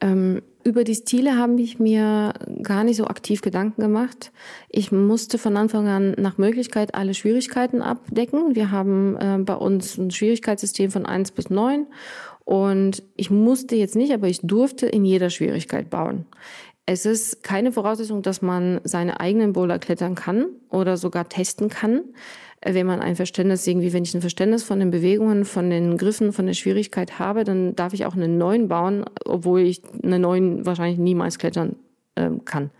[0.00, 4.32] Ähm, über die Stile habe ich mir gar nicht so aktiv Gedanken gemacht.
[4.68, 8.56] Ich musste von Anfang an nach Möglichkeit alle Schwierigkeiten abdecken.
[8.56, 11.86] Wir haben äh, bei uns ein Schwierigkeitssystem von eins bis neun
[12.44, 16.26] und ich musste jetzt nicht, aber ich durfte in jeder Schwierigkeit bauen.
[16.84, 22.02] Es ist keine Voraussetzung, dass man seine eigenen Boulder klettern kann oder sogar testen kann.
[22.64, 26.32] Wenn man ein Verständnis, irgendwie, wenn ich ein Verständnis von den Bewegungen, von den Griffen,
[26.32, 30.66] von der Schwierigkeit habe, dann darf ich auch einen neuen bauen, obwohl ich einen neuen
[30.66, 31.76] wahrscheinlich niemals klettern
[32.16, 32.70] äh, kann.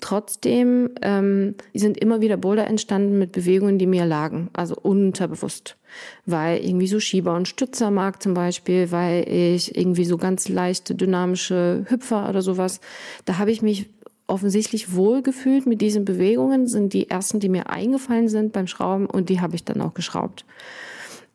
[0.00, 5.76] Trotzdem ähm, sind immer wieder Boulder entstanden mit Bewegungen, die mir lagen, also unterbewusst.
[6.24, 10.94] Weil irgendwie so Schieber und Stützer mag zum Beispiel, weil ich irgendwie so ganz leichte
[10.94, 12.80] dynamische Hüpfer oder sowas,
[13.24, 13.88] da habe ich mich
[14.26, 19.28] offensichtlich wohlgefühlt mit diesen Bewegungen, sind die ersten, die mir eingefallen sind beim Schrauben und
[19.28, 20.44] die habe ich dann auch geschraubt.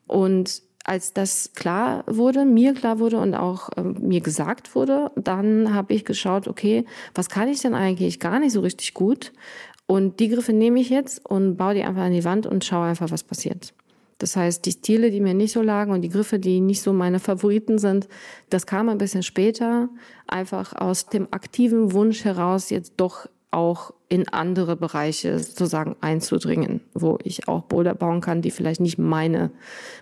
[0.08, 5.74] Und als das klar wurde, mir klar wurde und auch äh, mir gesagt wurde, dann
[5.74, 9.32] habe ich geschaut, okay, was kann ich denn eigentlich gar nicht so richtig gut?
[9.86, 12.88] Und die Griffe nehme ich jetzt und baue die einfach an die Wand und schaue
[12.88, 13.74] einfach, was passiert.
[14.21, 16.93] Das heißt, die Stile, die mir nicht so lagen und die Griffe, die nicht so
[16.93, 18.07] meine Favoriten sind,
[18.51, 19.89] das kam ein bisschen später,
[20.27, 27.17] einfach aus dem aktiven Wunsch heraus, jetzt doch auch in andere Bereiche sozusagen einzudringen, wo
[27.23, 29.49] ich auch Boulder bauen kann, die vielleicht nicht meine,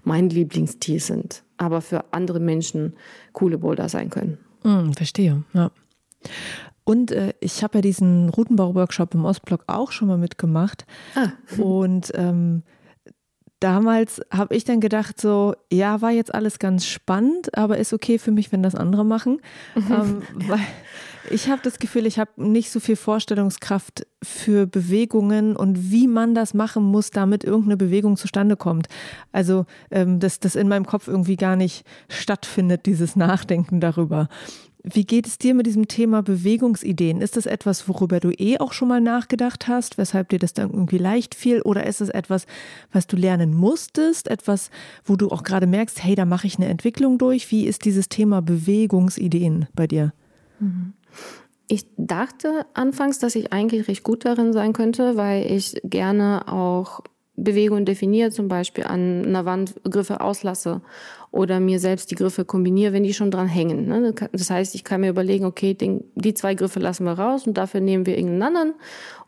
[0.04, 2.98] mein Lieblingsstil sind, aber für andere Menschen
[3.32, 4.38] coole Boulder sein können.
[4.64, 5.72] Mm, verstehe, ja.
[6.84, 10.86] Und äh, ich habe ja diesen Routenbau-Workshop im Ostblock auch schon mal mitgemacht.
[11.16, 11.30] Ah.
[11.58, 12.64] Und ähm,
[13.60, 18.18] damals habe ich dann gedacht, so, ja, war jetzt alles ganz spannend, aber ist okay
[18.18, 19.42] für mich, wenn das andere machen.
[19.76, 20.60] ähm, weil
[21.30, 26.34] ich habe das Gefühl, ich habe nicht so viel Vorstellungskraft für Bewegungen und wie man
[26.34, 28.88] das machen muss, damit irgendeine Bewegung zustande kommt.
[29.32, 34.30] Also, ähm, dass das in meinem Kopf irgendwie gar nicht stattfindet, dieses Nachdenken darüber.
[34.84, 37.20] Wie geht es dir mit diesem Thema Bewegungsideen?
[37.20, 40.70] Ist das etwas, worüber du eh auch schon mal nachgedacht hast, weshalb dir das dann
[40.70, 41.62] irgendwie leicht fiel?
[41.62, 42.46] Oder ist es etwas,
[42.94, 44.30] was du lernen musstest?
[44.30, 44.72] Etwas,
[45.04, 47.52] wo du auch gerade merkst, hey, da mache ich eine Entwicklung durch?
[47.52, 50.14] Wie ist dieses Thema Bewegungsideen bei dir?
[50.60, 50.94] Mhm.
[51.68, 57.02] Ich dachte anfangs, dass ich eigentlich recht gut darin sein könnte, weil ich gerne auch
[57.44, 60.82] Bewegungen definiere, zum Beispiel an einer Wand Griffe auslasse
[61.32, 63.88] oder mir selbst die Griffe kombiniere, wenn die schon dran hängen.
[63.88, 64.14] Ne?
[64.32, 67.82] Das heißt, ich kann mir überlegen, okay, die zwei Griffe lassen wir raus und dafür
[67.82, 68.74] nehmen wir irgendeinen anderen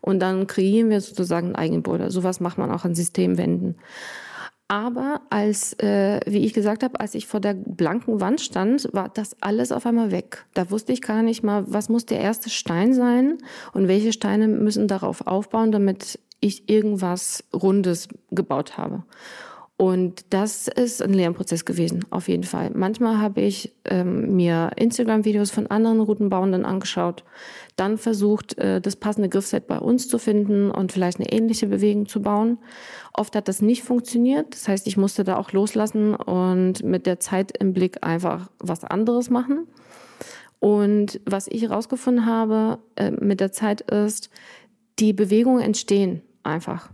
[0.00, 2.10] und dann kreieren wir sozusagen einen eigenen Boulder.
[2.10, 3.76] Sowas macht man auch an Systemwänden.
[4.72, 9.10] Aber als, äh, wie ich gesagt habe, als ich vor der blanken Wand stand, war
[9.10, 10.46] das alles auf einmal weg.
[10.54, 13.36] Da wusste ich gar nicht mal, was muss der erste Stein sein
[13.74, 19.04] und welche Steine müssen darauf aufbauen, damit ich irgendwas Rundes gebaut habe.
[19.82, 22.70] Und das ist ein Lernprozess gewesen, auf jeden Fall.
[22.72, 27.24] Manchmal habe ich ähm, mir Instagram-Videos von anderen Routenbauenden angeschaut,
[27.74, 32.06] dann versucht, äh, das passende Griffset bei uns zu finden und vielleicht eine ähnliche Bewegung
[32.06, 32.58] zu bauen.
[33.12, 34.54] Oft hat das nicht funktioniert.
[34.54, 38.84] Das heißt, ich musste da auch loslassen und mit der Zeit im Blick einfach was
[38.84, 39.66] anderes machen.
[40.60, 44.30] Und was ich herausgefunden habe äh, mit der Zeit ist,
[45.00, 46.90] die Bewegungen entstehen einfach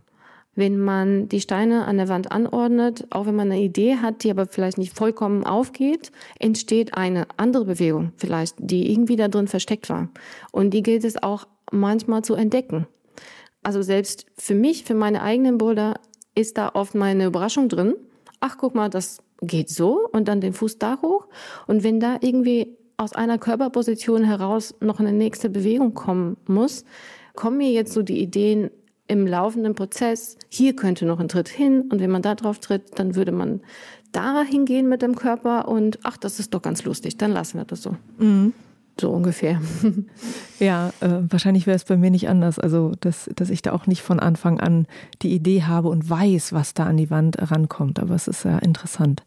[0.58, 4.30] wenn man die Steine an der Wand anordnet, auch wenn man eine Idee hat, die
[4.32, 9.88] aber vielleicht nicht vollkommen aufgeht, entsteht eine andere Bewegung vielleicht, die irgendwie da drin versteckt
[9.88, 10.08] war.
[10.50, 12.88] Und die gilt es auch manchmal zu entdecken.
[13.62, 16.00] Also selbst für mich, für meine eigenen Boulder,
[16.34, 17.94] ist da oft meine Überraschung drin.
[18.40, 21.28] Ach, guck mal, das geht so und dann den Fuß da hoch.
[21.68, 26.84] Und wenn da irgendwie aus einer Körperposition heraus noch eine nächste Bewegung kommen muss,
[27.36, 28.70] kommen mir jetzt so die Ideen,
[29.08, 32.98] im laufenden Prozess, hier könnte noch ein Tritt hin und wenn man da drauf tritt,
[32.98, 33.60] dann würde man
[34.12, 37.64] da hingehen mit dem Körper und ach, das ist doch ganz lustig, dann lassen wir
[37.64, 37.96] das so.
[38.18, 38.52] Mhm.
[39.00, 39.60] So ungefähr.
[40.60, 42.58] Ja, äh, wahrscheinlich wäre es bei mir nicht anders.
[42.58, 44.88] Also, dass, dass ich da auch nicht von Anfang an
[45.22, 48.00] die Idee habe und weiß, was da an die Wand rankommt.
[48.00, 49.22] Aber es ist ja interessant.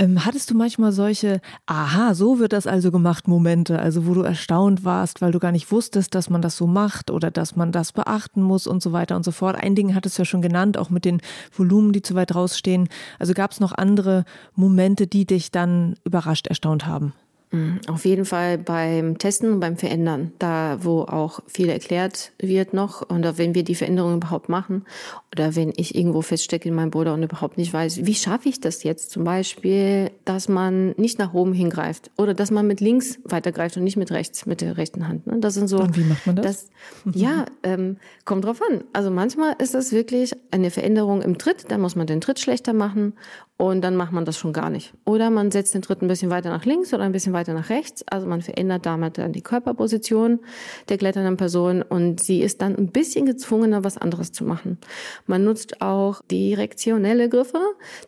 [0.00, 4.22] Ähm, hattest du manchmal solche, aha, so wird das also gemacht, Momente, also wo du
[4.22, 7.70] erstaunt warst, weil du gar nicht wusstest, dass man das so macht oder dass man
[7.70, 9.56] das beachten muss und so weiter und so fort.
[9.62, 11.20] Ein Ding hattest du ja schon genannt, auch mit den
[11.54, 12.88] Volumen, die zu weit rausstehen.
[13.18, 17.12] Also gab es noch andere Momente, die dich dann überrascht, erstaunt haben?
[17.52, 17.80] Mhm.
[17.88, 23.02] Auf jeden Fall beim Testen und beim Verändern, da wo auch viel erklärt wird noch
[23.08, 24.84] und wenn wir die Veränderung überhaupt machen
[25.32, 28.60] oder wenn ich irgendwo feststecke in meinem Boulder und überhaupt nicht weiß, wie schaffe ich
[28.60, 33.18] das jetzt zum Beispiel, dass man nicht nach oben hingreift oder dass man mit links
[33.24, 35.26] weitergreift und nicht mit rechts, mit der rechten Hand.
[35.26, 35.38] Ne?
[35.40, 35.80] Das sind so.
[35.80, 36.44] Und wie macht man das?
[36.46, 36.70] das.
[37.20, 38.84] Ja, ähm, kommt drauf an.
[38.92, 42.72] Also manchmal ist das wirklich eine Veränderung im Tritt, da muss man den Tritt schlechter
[42.72, 43.14] machen
[43.56, 44.94] und dann macht man das schon gar nicht.
[45.04, 47.70] Oder man setzt den Tritt ein bisschen weiter nach links oder ein bisschen weiter nach
[47.70, 48.04] rechts.
[48.08, 50.40] Also man verändert damit dann die Körperposition
[50.88, 54.78] der kletternden Person und sie ist dann ein bisschen gezwungener, was anderes zu machen.
[55.26, 57.60] Man nutzt auch direktionelle Griffe.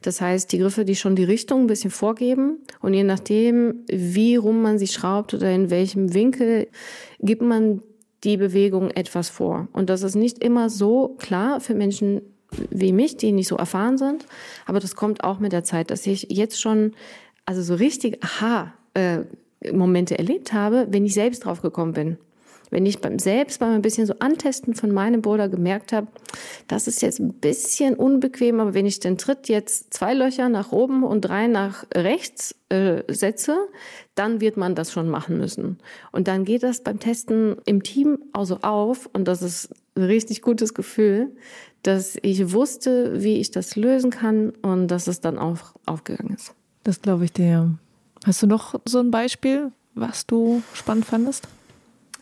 [0.02, 2.58] Das heißt, die Griffe, die schon die Richtung ein bisschen vorgeben.
[2.80, 6.68] Und je nachdem, wie rum man sie schraubt oder in welchem Winkel,
[7.20, 7.82] gibt man
[8.24, 9.68] die Bewegung etwas vor.
[9.72, 12.22] Und das ist nicht immer so klar für Menschen,
[12.70, 14.26] wie mich, die nicht so erfahren sind.
[14.66, 16.92] Aber das kommt auch mit der Zeit, dass ich jetzt schon,
[17.46, 19.20] also so richtig, aha, äh,
[19.72, 22.18] Momente erlebt habe, wenn ich selbst drauf gekommen bin.
[22.72, 26.06] Wenn ich beim selbst beim ein bisschen so antesten von meinem Boulder gemerkt habe,
[26.68, 30.72] das ist jetzt ein bisschen unbequem, aber wenn ich den Tritt jetzt zwei Löcher nach
[30.72, 33.58] oben und drei nach rechts äh, setze,
[34.14, 35.80] dann wird man das schon machen müssen.
[36.12, 40.40] Und dann geht das beim Testen im Team also auf und das ist ein richtig
[40.40, 41.30] gutes Gefühl,
[41.82, 46.54] dass ich wusste, wie ich das lösen kann und dass es dann auch aufgegangen ist.
[46.84, 47.74] Das glaube ich dir.
[48.24, 51.48] Hast du noch so ein Beispiel, was du spannend fandest?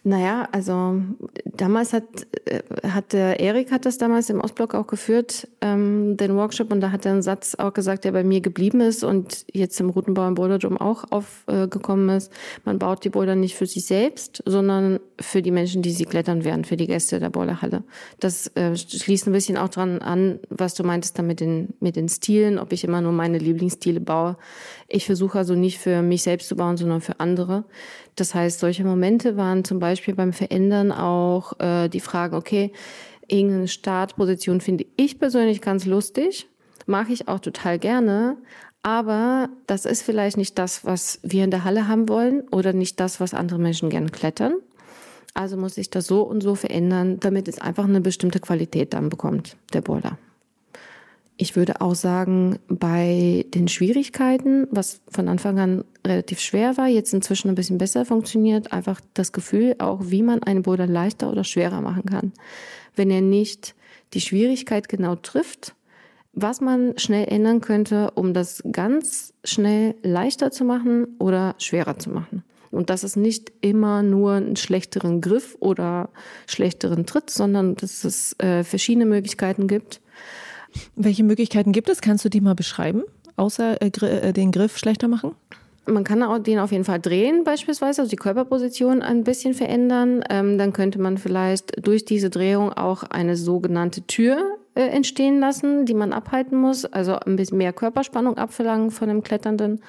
[0.02, 1.02] Naja, also
[1.44, 2.04] damals hat,
[2.46, 6.80] äh, hat der Erik hat das damals im Ostblock auch geführt, ähm, den Workshop, und
[6.80, 9.90] da hat er einen Satz auch gesagt, der bei mir geblieben ist und jetzt im
[9.90, 12.32] Routenbau im Boulderdom auch aufgekommen äh, ist.
[12.64, 16.44] Man baut die Boulder nicht für sich selbst, sondern für die Menschen, die sie klettern
[16.44, 17.82] werden, für die Gäste der Boulderhalle.
[18.20, 21.96] Das äh, schließt ein bisschen auch dran an, was du meintest da mit den, mit
[21.96, 24.38] den Stilen, ob ich immer nur meine Lieblingsstile baue.
[24.92, 27.64] Ich versuche also nicht für mich selbst zu bauen, sondern für andere.
[28.16, 32.72] Das heißt, solche Momente waren zum Beispiel beim Verändern auch äh, die Fragen, okay,
[33.28, 36.48] irgendeine Startposition finde ich persönlich ganz lustig,
[36.86, 38.36] mache ich auch total gerne,
[38.82, 42.98] aber das ist vielleicht nicht das, was wir in der Halle haben wollen oder nicht
[42.98, 44.54] das, was andere Menschen gerne klettern.
[45.34, 49.08] Also muss ich das so und so verändern, damit es einfach eine bestimmte Qualität dann
[49.08, 50.18] bekommt, der Boulder.
[51.42, 57.14] Ich würde auch sagen, bei den Schwierigkeiten, was von Anfang an relativ schwer war, jetzt
[57.14, 61.42] inzwischen ein bisschen besser funktioniert, einfach das Gefühl auch, wie man einen Boulder leichter oder
[61.42, 62.32] schwerer machen kann.
[62.94, 63.74] Wenn er nicht
[64.12, 65.74] die Schwierigkeit genau trifft,
[66.34, 72.10] was man schnell ändern könnte, um das ganz schnell leichter zu machen oder schwerer zu
[72.10, 72.44] machen.
[72.70, 76.10] Und das ist nicht immer nur einen schlechteren Griff oder
[76.46, 80.02] schlechteren Tritt, sondern dass es äh, verschiedene Möglichkeiten gibt.
[80.96, 82.00] Welche Möglichkeiten gibt es?
[82.00, 83.02] Kannst du die mal beschreiben,
[83.36, 85.34] außer äh, äh, den Griff schlechter machen?
[85.86, 90.22] Man kann den auf jeden Fall drehen, beispielsweise, also die Körperposition ein bisschen verändern.
[90.30, 95.86] Ähm, dann könnte man vielleicht durch diese Drehung auch eine sogenannte Tür äh, entstehen lassen,
[95.86, 99.80] die man abhalten muss, also ein bisschen mehr Körperspannung abverlangen von dem Kletternden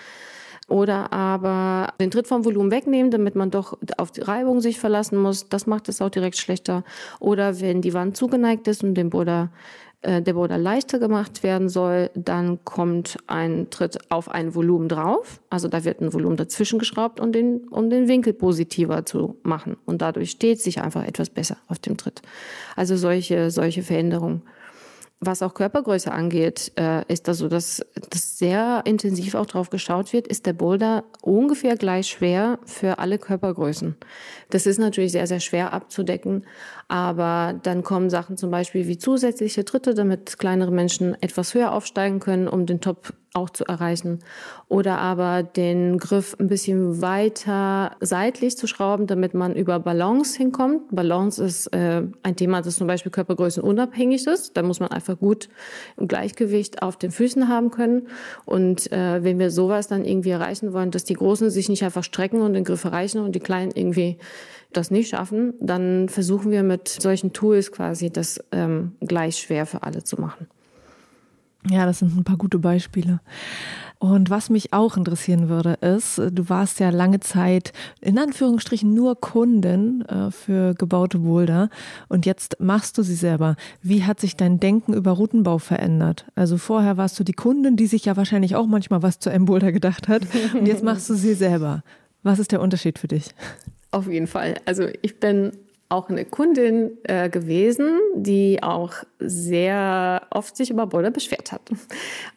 [0.72, 5.17] oder aber den Tritt vom Volumen wegnehmen, damit man doch auf die Reibung sich verlassen
[5.17, 5.50] muss.
[5.50, 6.84] Das macht es auch direkt schlechter.
[7.20, 9.50] Oder wenn die Wand zugeneigt ist und dem Boulder
[10.02, 15.41] äh, der Boulder leichter gemacht werden soll, dann kommt ein Tritt auf ein Volumen drauf.
[15.49, 19.78] Also da wird ein Volumen dazwischen geschraubt, um den, um den Winkel positiver zu machen.
[19.86, 22.22] Und dadurch steht sich einfach etwas besser auf dem Tritt.
[22.76, 24.41] Also solche, solche Veränderungen
[25.24, 30.14] was auch Körpergröße angeht, äh, ist das so, dass, dass sehr intensiv auch drauf geschaut
[30.14, 33.95] wird, ist der Boulder ungefähr gleich schwer für alle Körpergrößen.
[34.49, 36.43] Das ist natürlich sehr, sehr schwer abzudecken,
[36.92, 42.20] aber dann kommen Sachen zum Beispiel wie zusätzliche Tritte, damit kleinere Menschen etwas höher aufsteigen
[42.20, 44.20] können, um den Top auch zu erreichen.
[44.68, 50.94] Oder aber den Griff ein bisschen weiter seitlich zu schrauben, damit man über Balance hinkommt.
[50.94, 54.58] Balance ist äh, ein Thema, das zum Beispiel Körpergrößen unabhängig ist.
[54.58, 55.48] Da muss man einfach gut
[55.96, 58.10] im Gleichgewicht auf den Füßen haben können.
[58.44, 62.04] Und äh, wenn wir sowas dann irgendwie erreichen wollen, dass die Großen sich nicht einfach
[62.04, 64.18] strecken und den Griff erreichen und die Kleinen irgendwie
[64.74, 69.84] das nicht schaffen, dann versuchen wir mit solchen Tools quasi das ähm, gleich schwer für
[69.84, 70.47] alle zu machen.
[71.69, 73.19] Ja, das sind ein paar gute Beispiele.
[73.99, 79.22] Und was mich auch interessieren würde, ist, du warst ja lange Zeit in Anführungsstrichen nur
[79.22, 81.69] Kundin äh, für gebaute Boulder
[82.09, 83.57] und jetzt machst du sie selber.
[83.84, 86.26] Wie hat sich dein Denken über Routenbau verändert?
[86.34, 89.45] Also vorher warst du die Kundin, die sich ja wahrscheinlich auch manchmal was zu einem
[89.45, 90.24] Boulder gedacht hat
[90.55, 91.84] und jetzt machst du sie selber.
[92.24, 93.36] Was ist der Unterschied für dich?
[93.92, 94.56] Auf jeden Fall.
[94.66, 95.52] Also ich bin
[95.92, 101.62] auch eine Kundin äh, gewesen, die auch sehr oft sich über Boulder beschwert hat.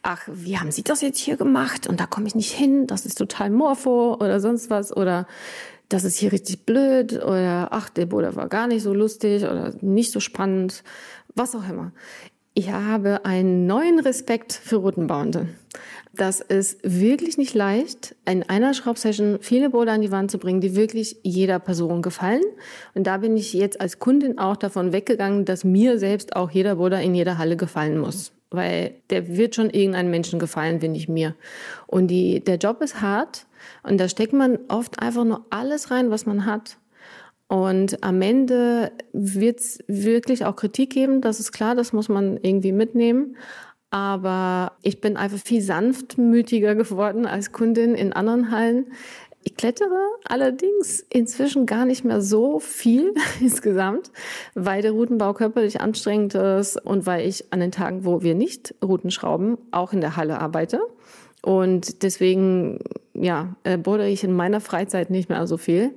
[0.03, 1.87] Ach, wie haben Sie das jetzt hier gemacht?
[1.87, 4.95] Und da komme ich nicht hin, das ist total morpho oder sonst was.
[4.95, 5.29] Oder
[5.89, 7.13] das ist hier richtig blöd.
[7.23, 10.83] Oder ach, der Boulder war gar nicht so lustig oder nicht so spannend.
[11.37, 11.93] Was auch immer.
[12.55, 15.49] Ich habe einen neuen Respekt für Routenbauende.
[16.17, 20.61] Das ist wirklich nicht leicht, in einer Schraubsession viele Boulder an die Wand zu bringen,
[20.61, 22.43] die wirklich jeder Person gefallen.
[22.95, 26.77] Und da bin ich jetzt als Kundin auch davon weggegangen, dass mir selbst auch jeder
[26.77, 28.33] Boulder in jeder Halle gefallen muss.
[28.51, 31.35] Weil der wird schon irgendeinem Menschen gefallen, wenn nicht mir.
[31.87, 33.47] Und die, der Job ist hart.
[33.83, 36.79] Und da steckt man oft einfach nur alles rein, was man hat.
[37.49, 42.39] Und am Ende wird es wirklich auch Kritik geben, das ist klar, das muss man
[42.43, 43.37] irgendwie mitnehmen.
[43.95, 48.87] Aber ich bin einfach viel sanftmütiger geworden als Kundin in anderen Hallen.
[49.45, 54.11] Ich klettere allerdings inzwischen gar nicht mehr so viel insgesamt,
[54.55, 58.75] weil der Routenbau körperlich anstrengend ist und weil ich an den Tagen, wo wir nicht
[58.83, 60.81] Routen schrauben, auch in der Halle arbeite.
[61.41, 62.81] Und deswegen,
[63.13, 65.93] ja, äh, bohre ich in meiner Freizeit nicht mehr so viel.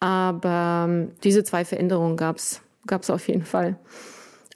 [0.00, 3.76] Aber ähm, diese zwei Veränderungen gab's gab's auf jeden Fall.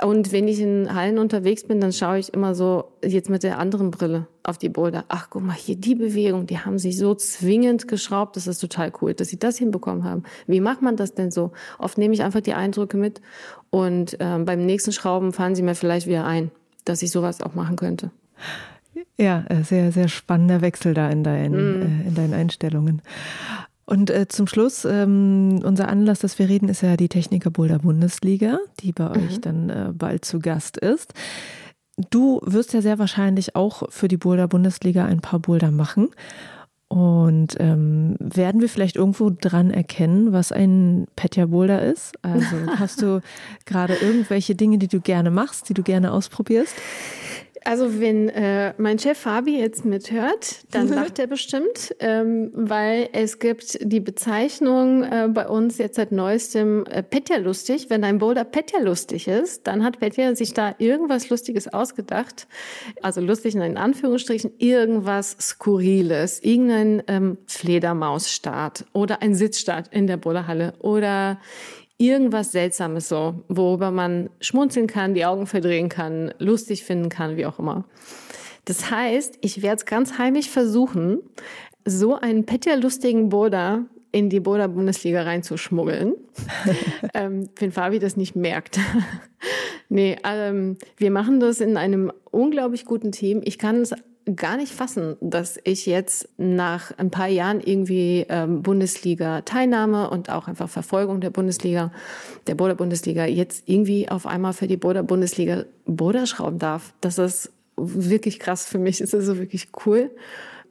[0.03, 3.59] Und wenn ich in Hallen unterwegs bin, dann schaue ich immer so jetzt mit der
[3.59, 5.05] anderen Brille auf die Boulder.
[5.09, 8.36] Ach, guck mal, hier die Bewegung, die haben sich so zwingend geschraubt.
[8.36, 10.24] Das ist total cool, dass sie das hinbekommen haben.
[10.46, 11.53] Wie macht man das denn so?
[11.78, 13.20] Oft nehme ich einfach die Eindrücke mit
[13.70, 16.50] und äh, beim nächsten Schrauben fahren sie mir vielleicht wieder ein,
[16.84, 18.11] dass ich sowas auch machen könnte.
[19.18, 21.82] Ja, äh, sehr, sehr spannender Wechsel da in deinen, mm.
[21.82, 23.03] äh, in deinen Einstellungen.
[23.85, 27.80] Und äh, zum Schluss, ähm, unser Anlass, dass wir reden, ist ja die Techniker Boulder
[27.80, 29.26] Bundesliga, die bei mhm.
[29.26, 31.12] euch dann äh, bald zu Gast ist.
[32.11, 36.11] Du wirst ja sehr wahrscheinlich auch für die Boulder Bundesliga ein paar Boulder machen.
[36.89, 42.12] Und ähm, werden wir vielleicht irgendwo dran erkennen, was ein Petja Boulder ist?
[42.20, 43.22] Also hast du
[43.64, 46.74] gerade irgendwelche Dinge, die du gerne machst, die du gerne ausprobierst?
[47.64, 53.38] Also wenn äh, mein Chef Fabi jetzt mithört, dann lacht er bestimmt, ähm, weil es
[53.38, 57.88] gibt die Bezeichnung äh, bei uns jetzt seit neuestem äh, Petja lustig.
[57.88, 62.46] Wenn ein Boulder Petja lustig ist, dann hat Petja sich da irgendwas Lustiges ausgedacht.
[63.00, 70.74] Also lustig in Anführungsstrichen, irgendwas Skurriles, irgendein ähm, Fledermausstart oder ein Sitzstart in der Boulderhalle
[70.80, 71.38] oder
[72.03, 77.46] irgendwas Seltsames so, worüber man schmunzeln kann, die Augen verdrehen kann, lustig finden kann, wie
[77.46, 77.84] auch immer.
[78.64, 81.20] Das heißt, ich werde es ganz heimlich versuchen,
[81.84, 86.14] so einen Petja-lustigen Boulder in die Boulder-Bundesliga reinzuschmuggeln,
[87.14, 88.78] ähm, wenn Fabi das nicht merkt.
[89.88, 93.40] nee, ähm, wir machen das in einem unglaublich guten Team.
[93.44, 93.94] Ich kann es
[94.37, 100.49] gar nicht fassen, dass ich jetzt nach ein paar Jahren irgendwie ähm, Bundesliga-Teilnahme und auch
[100.49, 101.93] einfach Verfolgung der Bundesliga,
[102.47, 106.95] der Boulder-Bundesliga, jetzt irgendwie auf einmal für die Boulder-Bundesliga Boulder schrauben darf.
[107.01, 109.01] Das ist wirklich krass für mich.
[109.01, 110.11] Es ist so wirklich cool.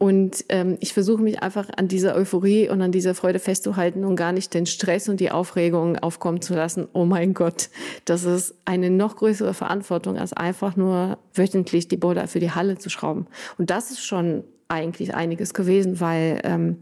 [0.02, 4.16] Und ähm, ich versuche mich einfach an dieser Euphorie und an dieser Freude festzuhalten und
[4.16, 6.88] gar nicht den Stress und die Aufregung aufkommen zu lassen.
[6.92, 7.68] Oh mein Gott,
[8.04, 12.78] das ist eine noch größere Verantwortung, als einfach nur wöchentlich die Boulder für die Halle
[12.78, 13.28] zu schrauben.
[13.58, 16.78] Und das ist schon eigentlich einiges gewesen, weil ähm,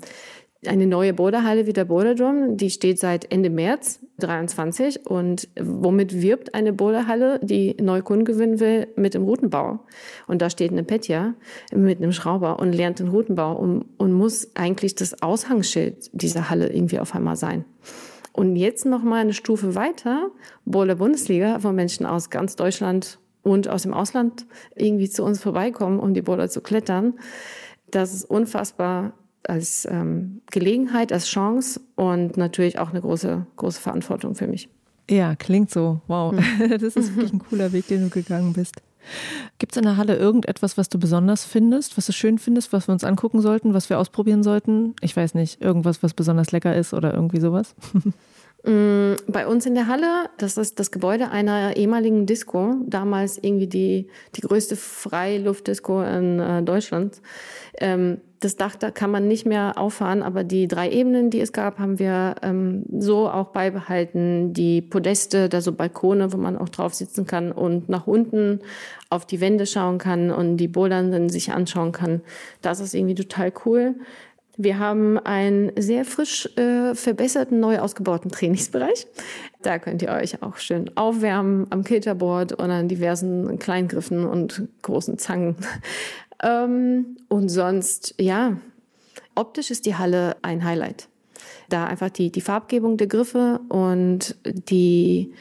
[0.66, 6.54] eine neue Boulderhalle wie der Boulderdrum, die steht seit Ende März 23 und womit wirbt
[6.54, 9.80] eine Boulderhalle, die neue Kunden gewinnen will, mit dem Routenbau.
[10.26, 11.34] Und da steht eine Petja
[11.72, 16.70] mit einem Schrauber und lernt den Routenbau und, und muss eigentlich das Ausgangsschild dieser Halle
[16.70, 17.64] irgendwie auf einmal sein.
[18.32, 20.30] Und jetzt noch mal eine Stufe weiter,
[20.66, 24.46] Boulder Bundesliga, wo Menschen aus ganz Deutschland und aus dem Ausland
[24.76, 27.14] irgendwie zu uns vorbeikommen, um die Boulder zu klettern.
[27.90, 29.14] Das ist unfassbar
[29.46, 34.68] als ähm, Gelegenheit, als Chance und natürlich auch eine große, große Verantwortung für mich.
[35.08, 36.00] Ja, klingt so.
[36.06, 36.78] Wow, mhm.
[36.80, 38.82] das ist wirklich ein cooler Weg, den du gegangen bist.
[39.58, 42.86] Gibt es in der Halle irgendetwas, was du besonders findest, was du schön findest, was
[42.86, 44.94] wir uns angucken sollten, was wir ausprobieren sollten?
[45.00, 47.74] Ich weiß nicht, irgendwas, was besonders lecker ist oder irgendwie sowas?
[48.64, 53.66] Mm, bei uns in der Halle, das ist das Gebäude einer ehemaligen Disco, damals irgendwie
[53.66, 57.22] die, die größte Freiluftdisco in äh, Deutschland.
[57.78, 61.52] Ähm, das Dach, da kann man nicht mehr auffahren, aber die drei Ebenen, die es
[61.52, 64.54] gab, haben wir ähm, so auch beibehalten.
[64.54, 68.60] Die Podeste, da so Balkone, wo man auch drauf sitzen kann und nach unten
[69.10, 72.22] auf die Wände schauen kann und die Bouldernden sich anschauen kann.
[72.62, 73.96] Das ist irgendwie total cool.
[74.56, 79.06] Wir haben einen sehr frisch äh, verbesserten, neu ausgebauten Trainingsbereich.
[79.62, 85.18] Da könnt ihr euch auch schön aufwärmen am Kilterboard und an diversen Kleingriffen und großen
[85.18, 85.56] Zangen.
[86.42, 88.56] ähm, und sonst, ja,
[89.34, 91.08] optisch ist die Halle ein Highlight.
[91.68, 95.32] Da einfach die, die Farbgebung der Griffe und die,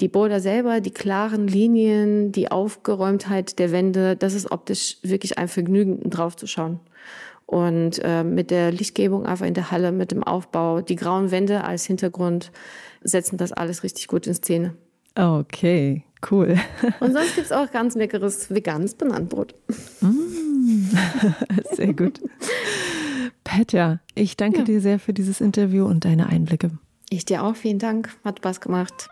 [0.00, 5.48] die Boulder selber, die klaren Linien, die Aufgeräumtheit der Wände, das ist optisch wirklich ein
[5.48, 6.78] Vergnügen, drauf zu schauen
[7.50, 11.64] und äh, mit der Lichtgebung einfach in der Halle, mit dem Aufbau, die grauen Wände
[11.64, 12.52] als Hintergrund
[13.02, 14.76] setzen das alles richtig gut in Szene.
[15.16, 16.56] Okay, cool.
[17.00, 19.56] Und sonst gibt es auch ganz leckeres veganes Bananenbrot.
[20.00, 20.90] Mm,
[21.72, 22.20] sehr gut.
[23.42, 24.64] Petja, ich danke ja.
[24.64, 26.70] dir sehr für dieses Interview und deine Einblicke.
[27.08, 28.10] Ich dir auch, vielen Dank.
[28.22, 29.08] Hat Spaß gemacht.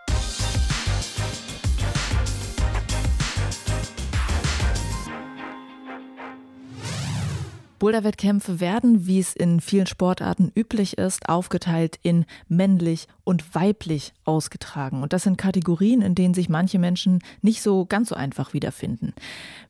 [7.79, 15.01] Boulderwettkämpfe werden, wie es in vielen Sportarten üblich ist, aufgeteilt in männlich und weiblich ausgetragen.
[15.01, 19.13] Und das sind Kategorien, in denen sich manche Menschen nicht so ganz so einfach wiederfinden.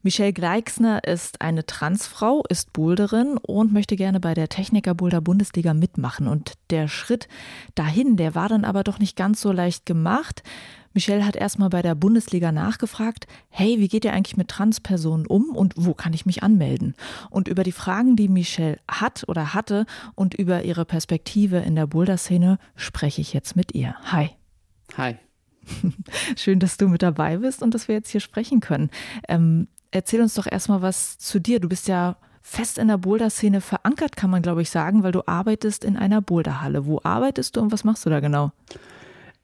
[0.01, 5.73] Michelle Gleixner ist eine Transfrau, ist Boulderin und möchte gerne bei der Techniker Boulder Bundesliga
[5.73, 6.27] mitmachen.
[6.27, 7.27] Und der Schritt
[7.75, 10.43] dahin, der war dann aber doch nicht ganz so leicht gemacht.
[10.93, 15.55] Michelle hat erstmal bei der Bundesliga nachgefragt, hey, wie geht ihr eigentlich mit Transpersonen um
[15.55, 16.95] und wo kann ich mich anmelden?
[17.29, 19.85] Und über die Fragen, die Michelle hat oder hatte
[20.15, 23.95] und über ihre Perspektive in der Boulder-Szene spreche ich jetzt mit ihr.
[24.11, 24.31] Hi.
[24.97, 25.17] Hi.
[26.35, 28.89] Schön, dass du mit dabei bist und dass wir jetzt hier sprechen können.
[29.27, 31.59] Ähm, erzähl uns doch erstmal was zu dir.
[31.59, 35.27] Du bist ja fest in der Boulder-Szene verankert, kann man glaube ich sagen, weil du
[35.27, 36.85] arbeitest in einer Boulderhalle.
[36.85, 38.51] Wo arbeitest du und was machst du da genau?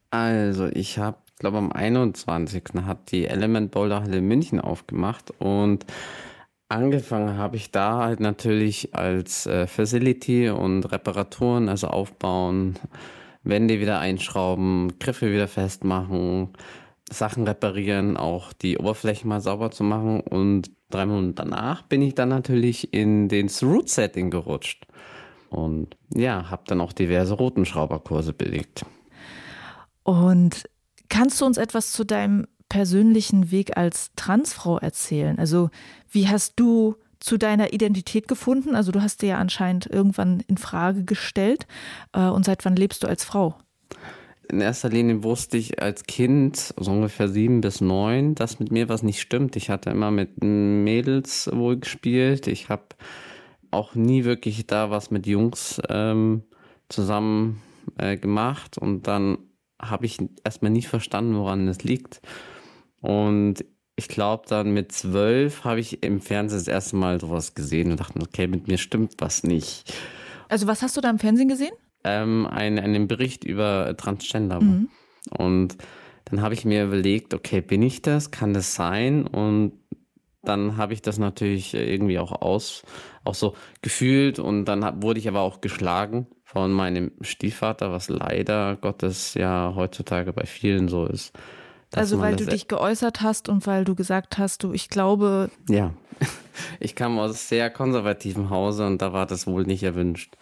[0.09, 2.63] Also, ich habe ich glaube am 21.
[2.85, 5.85] hat die Element Boulder Halle München aufgemacht und
[6.69, 12.79] angefangen habe ich da halt natürlich als äh, Facility und Reparaturen, also aufbauen,
[13.43, 16.53] Wände wieder einschrauben, Griffe wieder festmachen,
[17.11, 22.15] Sachen reparieren, auch die Oberflächen mal sauber zu machen und drei Monate danach bin ich
[22.15, 24.87] dann natürlich in den Root Setting gerutscht
[25.49, 28.85] und ja, habe dann auch diverse Rotenschrauberkurse belegt.
[30.03, 30.69] Und
[31.09, 35.39] Kannst du uns etwas zu deinem persönlichen Weg als Transfrau erzählen?
[35.39, 35.69] Also
[36.09, 38.75] wie hast du zu deiner Identität gefunden?
[38.75, 41.67] Also du hast dir ja anscheinend irgendwann in Frage gestellt.
[42.13, 43.55] Äh, und seit wann lebst du als Frau?
[44.47, 48.89] In erster Linie wusste ich als Kind, so ungefähr sieben bis neun, dass mit mir
[48.89, 49.55] was nicht stimmt.
[49.55, 52.45] Ich hatte immer mit Mädels wohl gespielt.
[52.45, 52.83] Ich habe
[53.71, 56.43] auch nie wirklich da was mit Jungs ähm,
[56.89, 57.61] zusammen
[57.97, 58.77] äh, gemacht.
[58.77, 59.39] Und dann
[59.89, 62.21] habe ich erstmal nicht verstanden, woran es liegt.
[63.01, 63.63] Und
[63.95, 67.99] ich glaube, dann mit zwölf habe ich im Fernsehen das erste Mal sowas gesehen und
[67.99, 69.93] dachte, okay, mit mir stimmt was nicht.
[70.49, 71.73] Also was hast du da im Fernsehen gesehen?
[72.03, 74.61] Ähm, einen, einen Bericht über Transgender.
[74.61, 74.89] Mhm.
[75.29, 75.77] Und
[76.25, 78.31] dann habe ich mir überlegt, okay, bin ich das?
[78.31, 79.25] Kann das sein?
[79.25, 79.73] Und
[80.43, 82.83] dann habe ich das natürlich irgendwie auch aus,
[83.23, 88.07] auch so gefühlt und dann hab, wurde ich aber auch geschlagen von meinem Stiefvater, was
[88.07, 91.33] leider Gottes ja heutzutage bei vielen so ist.
[91.93, 95.49] Also weil du dich geäußert hast und weil du gesagt hast, du, ich glaube.
[95.69, 95.91] Ja.
[96.79, 100.37] ich kam aus sehr konservativem Hause und da war das wohl nicht erwünscht.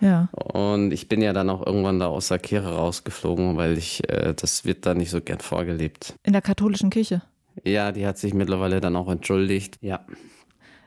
[0.00, 0.30] Ja.
[0.32, 4.34] Und ich bin ja dann auch irgendwann da aus der Kirche rausgeflogen, weil ich, äh,
[4.34, 6.16] das wird da nicht so gern vorgelebt.
[6.24, 7.22] In der katholischen Kirche?
[7.62, 9.78] Ja, die hat sich mittlerweile dann auch entschuldigt.
[9.80, 10.04] Ja.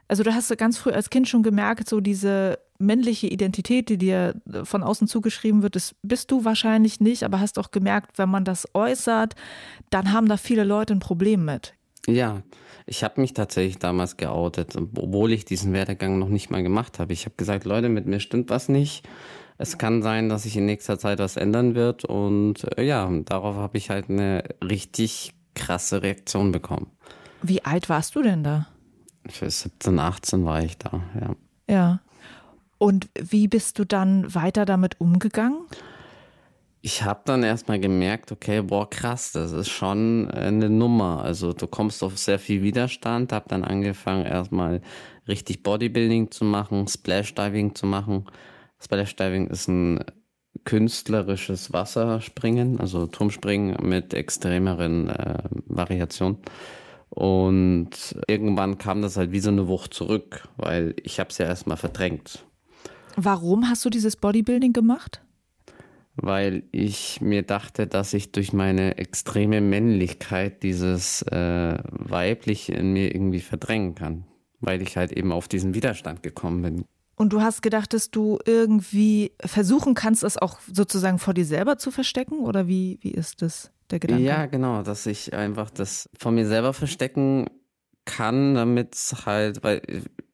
[0.08, 4.36] Also du hast ganz früh als Kind schon gemerkt, so diese männliche Identität, die dir
[4.64, 8.46] von außen zugeschrieben wird, das bist du wahrscheinlich nicht, aber hast auch gemerkt, wenn man
[8.46, 9.36] das äußert,
[9.90, 11.74] dann haben da viele Leute ein Problem mit.
[12.06, 12.42] Ja,
[12.86, 17.14] ich habe mich tatsächlich damals geoutet, obwohl ich diesen Werdegang noch nicht mal gemacht habe.
[17.14, 19.08] Ich habe gesagt, Leute, mit mir stimmt was nicht.
[19.58, 22.04] Es kann sein, dass sich in nächster Zeit was ändern wird.
[22.04, 26.88] Und äh, ja, darauf habe ich halt eine richtig krasse Reaktion bekommen.
[27.42, 28.68] Wie alt warst du denn da?
[29.30, 31.36] Für 17, 18 war ich da, ja.
[31.70, 32.00] Ja.
[32.78, 35.62] Und wie bist du dann weiter damit umgegangen?
[36.82, 41.24] Ich habe dann erstmal gemerkt, okay, boah, krass, das ist schon eine Nummer.
[41.24, 44.82] Also du kommst auf sehr viel Widerstand, habe dann angefangen erstmal
[45.26, 48.26] richtig Bodybuilding zu machen, Splashdiving zu machen.
[48.82, 50.04] Splashdiving ist ein
[50.66, 56.40] künstlerisches Wasserspringen, also Turmspringen mit extremeren äh, Variationen.
[57.16, 61.46] Und irgendwann kam das halt wie so eine Wucht zurück, weil ich habe es ja
[61.46, 62.44] erstmal verdrängt.
[63.16, 65.22] Warum hast du dieses Bodybuilding gemacht?
[66.16, 73.14] Weil ich mir dachte, dass ich durch meine extreme Männlichkeit dieses äh, Weibliche in mir
[73.14, 74.26] irgendwie verdrängen kann.
[74.60, 76.86] Weil ich halt eben auf diesen Widerstand gekommen bin.
[77.16, 81.78] Und du hast gedacht, dass du irgendwie versuchen kannst, es auch sozusagen vor dir selber
[81.78, 82.40] zu verstecken?
[82.40, 84.24] Oder wie, wie ist das der Gedanke?
[84.24, 87.48] Ja, genau, dass ich einfach das vor mir selber verstecken
[88.06, 89.82] kann, damit halt, weil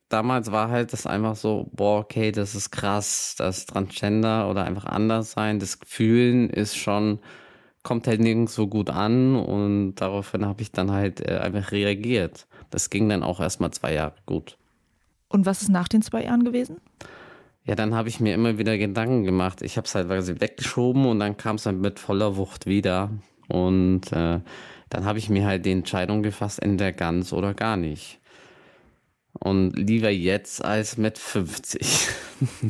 [0.09, 4.85] damals war halt das einfach so, boah, okay, das ist krass, das Transgender oder einfach
[4.85, 7.19] anders sein, das Fühlen ist schon,
[7.83, 12.47] kommt halt nirgends so gut an und daraufhin habe ich dann halt äh, einfach reagiert.
[12.71, 14.57] Das ging dann auch erstmal zwei Jahre gut.
[15.29, 16.77] Und was ist nach den zwei Jahren gewesen?
[17.63, 19.61] Ja, dann habe ich mir immer wieder Gedanken gemacht.
[19.61, 23.11] Ich habe es halt quasi weggeschoben und dann kam es dann mit voller Wucht wieder.
[23.49, 24.39] Und äh,
[24.89, 28.19] dann habe ich mir halt die Entscheidung gefasst, entweder ganz oder gar nicht.
[29.33, 32.07] Und lieber jetzt als mit 50.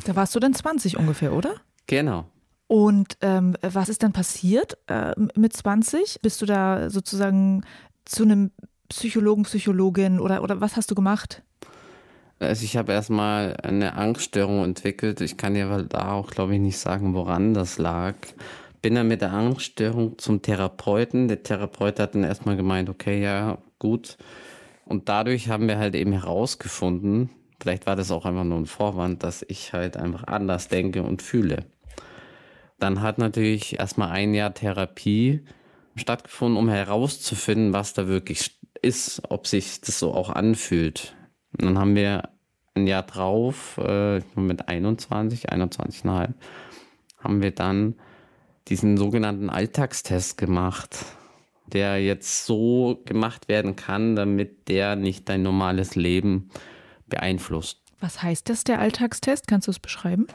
[0.03, 1.53] Da warst du dann 20 ungefähr, oder?
[1.86, 2.25] Genau.
[2.65, 6.21] Und ähm, was ist dann passiert äh, mit 20?
[6.23, 7.63] Bist du da sozusagen
[8.05, 8.51] zu einem
[8.89, 11.43] Psychologen, Psychologin oder, oder was hast du gemacht?
[12.39, 15.21] Also ich habe erstmal eine Angststörung entwickelt.
[15.21, 18.15] Ich kann dir da auch, glaube ich, nicht sagen, woran das lag.
[18.82, 21.27] Bin dann mit der Angststörung zum Therapeuten.
[21.27, 24.17] Der Therapeut hat dann erstmal gemeint, okay, ja, gut.
[24.86, 29.23] Und dadurch haben wir halt eben herausgefunden, vielleicht war das auch einfach nur ein Vorwand,
[29.23, 31.65] dass ich halt einfach anders denke und fühle.
[32.80, 35.43] Dann hat natürlich erstmal ein Jahr Therapie
[35.95, 41.15] stattgefunden, um herauszufinden, was da wirklich ist, ob sich das so auch anfühlt.
[41.57, 42.30] Und dann haben wir
[42.75, 46.34] ein Jahr drauf, äh, mit 21, 21,5,
[47.19, 47.95] haben wir dann
[48.70, 51.05] diesen sogenannten Alltagstest gemacht,
[51.67, 56.49] der jetzt so gemacht werden kann, damit der nicht dein normales Leben
[57.07, 57.82] beeinflusst.
[57.99, 59.47] Was heißt das, der Alltagstest?
[59.47, 60.28] Kannst du es beschreiben?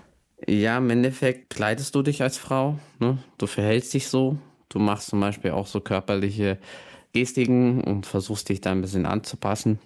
[0.47, 3.19] Ja, im Endeffekt kleidest du dich als Frau, ne?
[3.39, 4.37] du verhältst dich so,
[4.69, 6.59] du machst zum Beispiel auch so körperliche
[7.13, 9.79] Gestiken und versuchst dich da ein bisschen anzupassen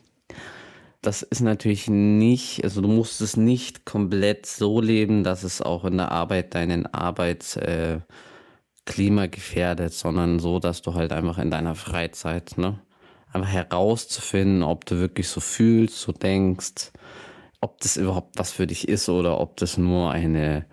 [1.00, 5.84] das ist natürlich nicht, also du musst es nicht komplett so leben, dass es auch
[5.84, 8.00] in der Arbeit deinen Arbeitsklima äh,
[8.96, 12.80] gefährdet, sondern so, dass du halt einfach in deiner Freizeit, ne,
[13.32, 16.92] einfach herauszufinden, ob du wirklich so fühlst, so denkst,
[17.60, 20.64] ob das überhaupt was für dich ist oder ob das nur eine,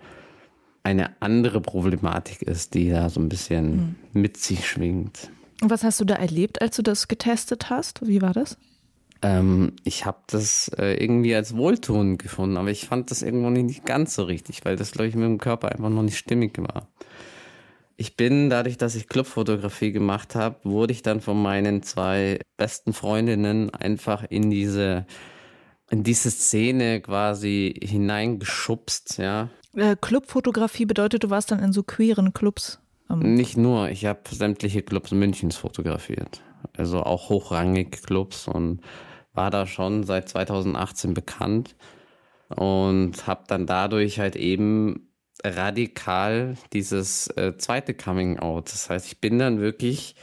[0.82, 4.20] eine andere Problematik ist, die da so ein bisschen mhm.
[4.20, 5.30] mit sich schwingt.
[5.62, 8.06] Und was hast du da erlebt, als du das getestet hast?
[8.06, 8.58] Wie war das?
[9.22, 13.86] Ähm, ich habe das äh, irgendwie als wohltuend gefunden, aber ich fand das irgendwo nicht
[13.86, 16.88] ganz so richtig, weil das, glaube ich, mit dem Körper einfach noch nicht stimmig war.
[17.98, 22.92] Ich bin, dadurch, dass ich Clubfotografie gemacht habe, wurde ich dann von meinen zwei besten
[22.92, 25.06] Freundinnen einfach in diese,
[25.90, 29.48] in diese Szene quasi hineingeschubst, ja.
[29.74, 32.80] Äh, Clubfotografie bedeutet, du warst dann in so queeren Clubs?
[33.10, 33.34] Ähm.
[33.34, 36.42] Nicht nur, ich habe sämtliche Clubs Münchens fotografiert.
[36.76, 38.80] Also auch hochrangige Clubs und
[39.32, 41.76] war da schon seit 2018 bekannt
[42.48, 45.05] und habe dann dadurch halt eben
[45.44, 48.72] radikal dieses äh, zweite Coming Out.
[48.72, 50.14] Das heißt, ich bin dann wirklich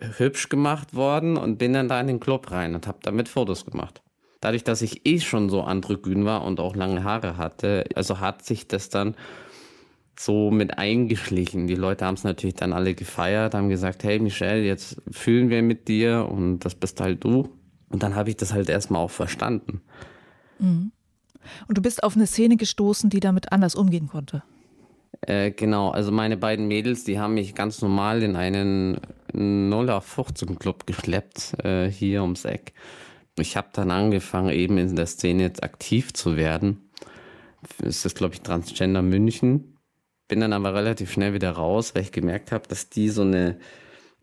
[0.00, 3.64] hübsch gemacht worden und bin dann da in den Club rein und habe damit Fotos
[3.64, 4.02] gemacht.
[4.40, 8.44] Dadurch, dass ich eh schon so androgyn war und auch lange Haare hatte, also hat
[8.44, 9.14] sich das dann
[10.18, 11.66] so mit eingeschlichen.
[11.66, 15.62] Die Leute haben es natürlich dann alle gefeiert, haben gesagt, hey Michelle, jetzt fühlen wir
[15.62, 17.48] mit dir und das bist halt du.
[17.88, 19.82] Und dann habe ich das halt erstmal auch verstanden.
[20.58, 20.92] Mhm.
[21.68, 24.42] Und du bist auf eine Szene gestoßen, die damit anders umgehen konnte.
[25.22, 29.00] Äh, genau, also meine beiden Mädels, die haben mich ganz normal in einen
[29.32, 32.72] 0 15 Club geschleppt, äh, hier ums Eck.
[33.38, 36.90] Ich habe dann angefangen, eben in der Szene jetzt aktiv zu werden.
[37.82, 39.78] Es ist, glaube ich, Transgender München.
[40.28, 43.58] Bin dann aber relativ schnell wieder raus, weil ich gemerkt habe, dass die so eine,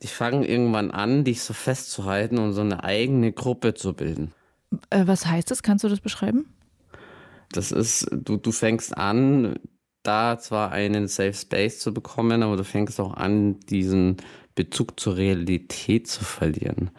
[0.02, 4.34] die fangen irgendwann an, dich so festzuhalten und so eine eigene Gruppe zu bilden.
[4.90, 5.64] Äh, was heißt das?
[5.64, 6.46] Kannst du das beschreiben?
[7.52, 9.60] Das ist, du, du fängst an,
[10.04, 14.18] da zwar einen Safe Space zu bekommen, aber du fängst auch an, diesen
[14.56, 16.92] Bezug zur Realität zu verlieren.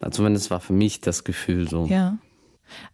[0.00, 1.86] Also zumindest war für mich das Gefühl so.
[1.86, 2.18] Ja.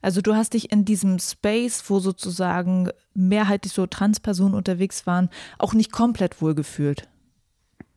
[0.01, 5.75] Also du hast dich in diesem Space, wo sozusagen mehrheitlich so Transpersonen unterwegs waren, auch
[5.75, 7.09] nicht komplett wohlgefühlt.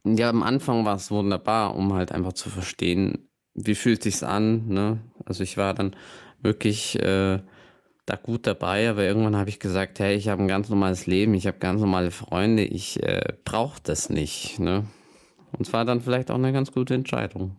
[0.04, 4.68] Ja, am Anfang war es wunderbar, um halt einfach zu verstehen, wie fühlt sich's an.
[4.68, 5.00] Ne?
[5.26, 5.96] Also ich war dann
[6.42, 7.40] wirklich äh,
[8.08, 11.34] da gut dabei, aber irgendwann habe ich gesagt, hey, ich habe ein ganz normales Leben,
[11.34, 14.60] ich habe ganz normale Freunde, ich äh, brauche das nicht.
[14.60, 14.86] Ne?
[15.52, 17.58] Und es war dann vielleicht auch eine ganz gute Entscheidung.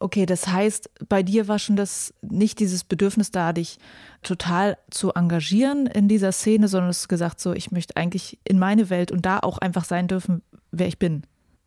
[0.00, 3.78] Okay, das heißt, bei dir war schon das nicht dieses Bedürfnis da, dich
[4.22, 8.58] total zu engagieren in dieser Szene, sondern du hast gesagt, so, ich möchte eigentlich in
[8.58, 10.42] meine Welt und da auch einfach sein dürfen,
[10.72, 11.22] wer ich bin.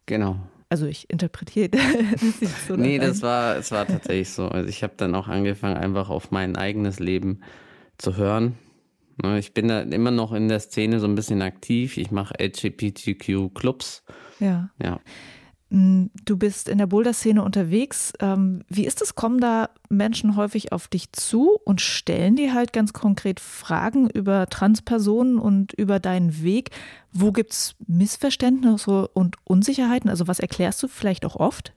[0.05, 0.35] Genau.
[0.67, 1.69] Also ich interpretiere
[2.41, 2.75] das so.
[2.75, 4.49] nee, das war, es war tatsächlich so.
[4.49, 7.39] Also ich habe dann auch angefangen, einfach auf mein eigenes Leben
[7.97, 8.57] zu hören.
[9.23, 11.97] Ne, ich bin da immer noch in der Szene so ein bisschen aktiv.
[11.97, 14.03] Ich mache LGBTQ-Clubs.
[14.39, 14.69] Ja.
[14.81, 14.99] Ja.
[15.69, 18.13] Mm, du bist in der Boulder-Szene unterwegs.
[18.19, 19.15] Ähm, wie ist es?
[19.15, 24.47] Kommen da Menschen häufig auf dich zu und stellen dir halt ganz konkret Fragen über
[24.47, 26.71] Transpersonen und über deinen Weg?
[27.11, 30.09] Wo gibt es Missverständnisse und Unsicherheiten?
[30.09, 31.73] Also was erklärst du vielleicht auch oft?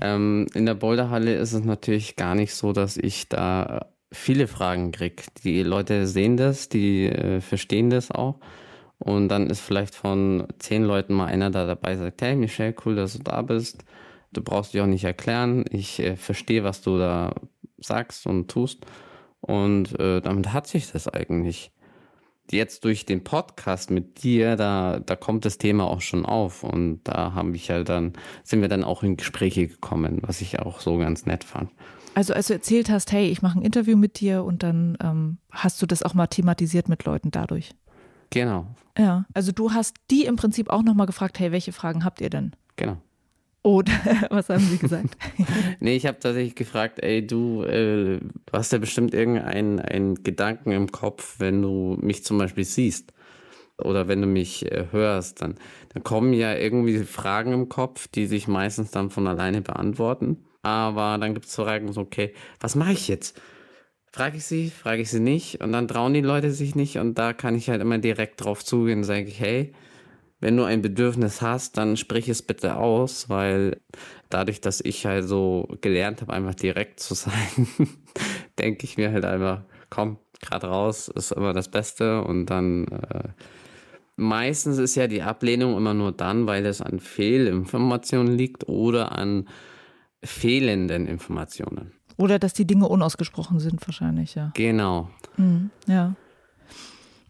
[0.00, 4.92] Ähm, in der Boulderhalle ist es natürlich gar nicht so, dass ich da viele Fragen
[4.92, 5.22] kriege.
[5.44, 8.38] Die Leute sehen das, die äh, verstehen das auch.
[8.98, 12.96] Und dann ist vielleicht von zehn Leuten mal einer da dabei, sagt, hey Michelle, cool,
[12.96, 13.84] dass du da bist.
[14.32, 15.64] Du brauchst dich auch nicht erklären.
[15.70, 17.34] Ich äh, verstehe, was du da
[17.78, 18.86] sagst und tust.
[19.40, 21.70] Und äh, damit hat sich das eigentlich.
[22.50, 26.62] Jetzt durch den Podcast mit dir, da, da kommt das Thema auch schon auf.
[26.62, 28.12] Und da haben ich halt dann,
[28.42, 31.70] sind wir dann auch in Gespräche gekommen, was ich auch so ganz nett fand.
[32.14, 35.38] Also als du erzählt hast, hey, ich mache ein Interview mit dir und dann ähm,
[35.50, 37.74] hast du das auch mal thematisiert mit Leuten dadurch.
[38.30, 38.66] Genau.
[38.96, 42.30] Ja, also du hast die im Prinzip auch nochmal gefragt, hey, welche Fragen habt ihr
[42.30, 42.54] denn?
[42.76, 42.98] Genau.
[43.62, 43.90] Und
[44.30, 45.16] was haben sie gesagt?
[45.80, 50.70] nee, ich habe tatsächlich gefragt, ey, du, äh, du hast ja bestimmt irgendeinen einen Gedanken
[50.70, 53.12] im Kopf, wenn du mich zum Beispiel siehst
[53.78, 55.56] oder wenn du mich äh, hörst, dann,
[55.92, 60.44] dann kommen ja irgendwie Fragen im Kopf, die sich meistens dann von alleine beantworten.
[60.64, 63.40] Aber dann gibt es Fragen so, okay, was mache ich jetzt?
[64.12, 65.60] Frage ich sie, frage ich sie nicht.
[65.60, 66.98] Und dann trauen die Leute sich nicht.
[66.98, 69.72] Und da kann ich halt immer direkt drauf zugehen und sage ich, hey,
[70.40, 73.80] wenn du ein Bedürfnis hast, dann sprich es bitte aus, weil
[74.30, 77.68] dadurch, dass ich halt so gelernt habe, einfach direkt zu sein,
[78.58, 82.22] denke ich mir halt einfach, komm, gerade raus ist immer das Beste.
[82.22, 83.28] Und dann äh,
[84.16, 89.48] meistens ist ja die Ablehnung immer nur dann, weil es an Fehlinformationen liegt oder an
[90.24, 91.92] fehlenden Informationen.
[92.16, 94.52] Oder dass die Dinge unausgesprochen sind, wahrscheinlich, ja.
[94.54, 95.10] Genau.
[95.36, 96.14] Mhm, ja.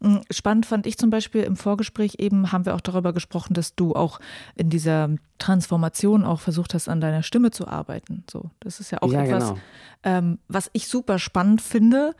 [0.00, 3.74] Mhm, spannend fand ich zum Beispiel im Vorgespräch eben, haben wir auch darüber gesprochen, dass
[3.74, 4.20] du auch
[4.54, 8.24] in dieser Transformation auch versucht hast, an deiner Stimme zu arbeiten.
[8.30, 9.60] So, das ist ja auch ja, etwas, genau.
[10.02, 12.14] ähm, was ich super spannend finde,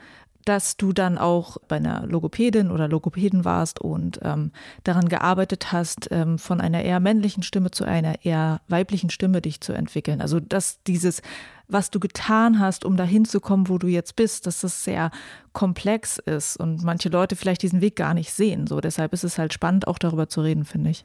[0.45, 4.53] dass du dann auch bei einer Logopädin oder Logopäden warst und ähm,
[4.84, 9.61] daran gearbeitet hast, ähm, von einer eher männlichen Stimme zu einer eher weiblichen Stimme dich
[9.61, 10.20] zu entwickeln.
[10.20, 11.22] Also dass dieses,
[11.68, 15.11] was du getan hast, um dahin zu kommen, wo du jetzt bist, dass das sehr
[15.53, 18.66] komplex ist und manche Leute vielleicht diesen Weg gar nicht sehen.
[18.66, 21.05] So deshalb ist es halt spannend, auch darüber zu reden, finde ich.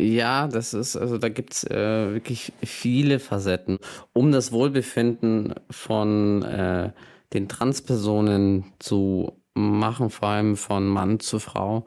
[0.00, 3.78] Ja, das ist, also da gibt es äh, wirklich viele Facetten.
[4.12, 6.90] Um das Wohlbefinden von äh,
[7.32, 11.84] den Transpersonen zu machen, vor allem von Mann zu Frau,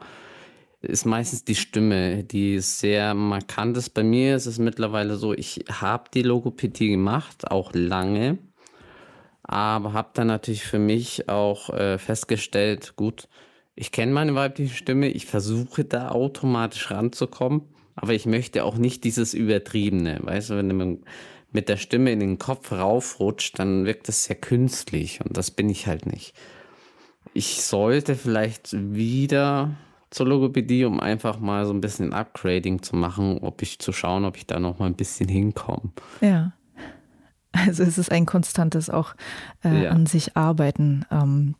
[0.82, 3.90] ist meistens die Stimme, die sehr markant ist.
[3.90, 8.38] Bei mir ist es mittlerweile so, ich habe die Logopädie gemacht, auch lange,
[9.42, 13.28] aber habe dann natürlich für mich auch äh, festgestellt, gut,
[13.74, 17.62] ich kenne meine weibliche Stimme, ich versuche da automatisch ranzukommen,
[17.94, 21.00] aber ich möchte auch nicht dieses Übertriebene, weißt du, wenn man mit
[21.62, 25.86] der Stimme in den Kopf raufrutscht, dann wirkt das sehr künstlich und das bin ich
[25.86, 26.34] halt nicht.
[27.34, 29.70] Ich sollte vielleicht wieder
[30.10, 34.24] zur Logopädie, um einfach mal so ein bisschen Upgrading zu machen, ob ich zu schauen,
[34.24, 35.90] ob ich da noch mal ein bisschen hinkomme.
[36.20, 36.52] Ja.
[37.52, 39.14] Also es ist ein konstantes auch
[39.64, 39.90] äh, ja.
[39.90, 41.04] an sich arbeiten.
[41.10, 41.54] Ähm,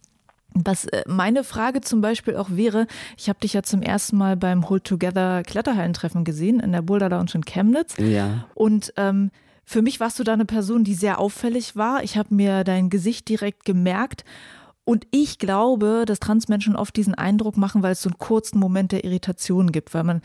[0.53, 2.87] was äh, meine Frage zum Beispiel auch wäre,
[3.17, 7.09] ich habe dich ja zum ersten Mal beim Hold Together Kletterhallentreffen gesehen in der Boulder
[7.09, 7.97] Lounge in Chemnitz.
[7.99, 8.47] Ja.
[8.55, 9.31] Und ähm,
[9.67, 12.03] für mich warst du da eine Person, die sehr auffällig war.
[12.05, 14.25] Ich habe mir dein Gesicht direkt gemerkt.
[14.85, 18.93] Und ich glaube, dass Transmenschen oft diesen Eindruck machen, weil es so einen kurzen Moment
[18.93, 20.23] der Irritation gibt, weil man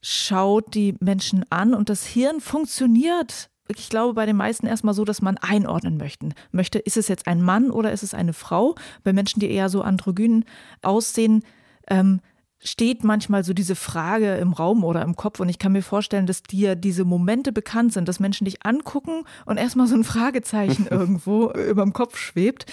[0.00, 5.04] schaut die Menschen an und das Hirn funktioniert ich glaube, bei den meisten erstmal so,
[5.04, 6.34] dass man einordnen möchten.
[6.50, 6.78] möchte.
[6.78, 8.74] Ist es jetzt ein Mann oder ist es eine Frau?
[9.04, 10.44] Bei Menschen, die eher so androgyn
[10.82, 11.44] aussehen,
[11.88, 12.20] ähm,
[12.62, 15.40] steht manchmal so diese Frage im Raum oder im Kopf.
[15.40, 19.24] Und ich kann mir vorstellen, dass dir diese Momente bekannt sind, dass Menschen dich angucken
[19.46, 22.66] und erstmal so ein Fragezeichen irgendwo über dem Kopf schwebt.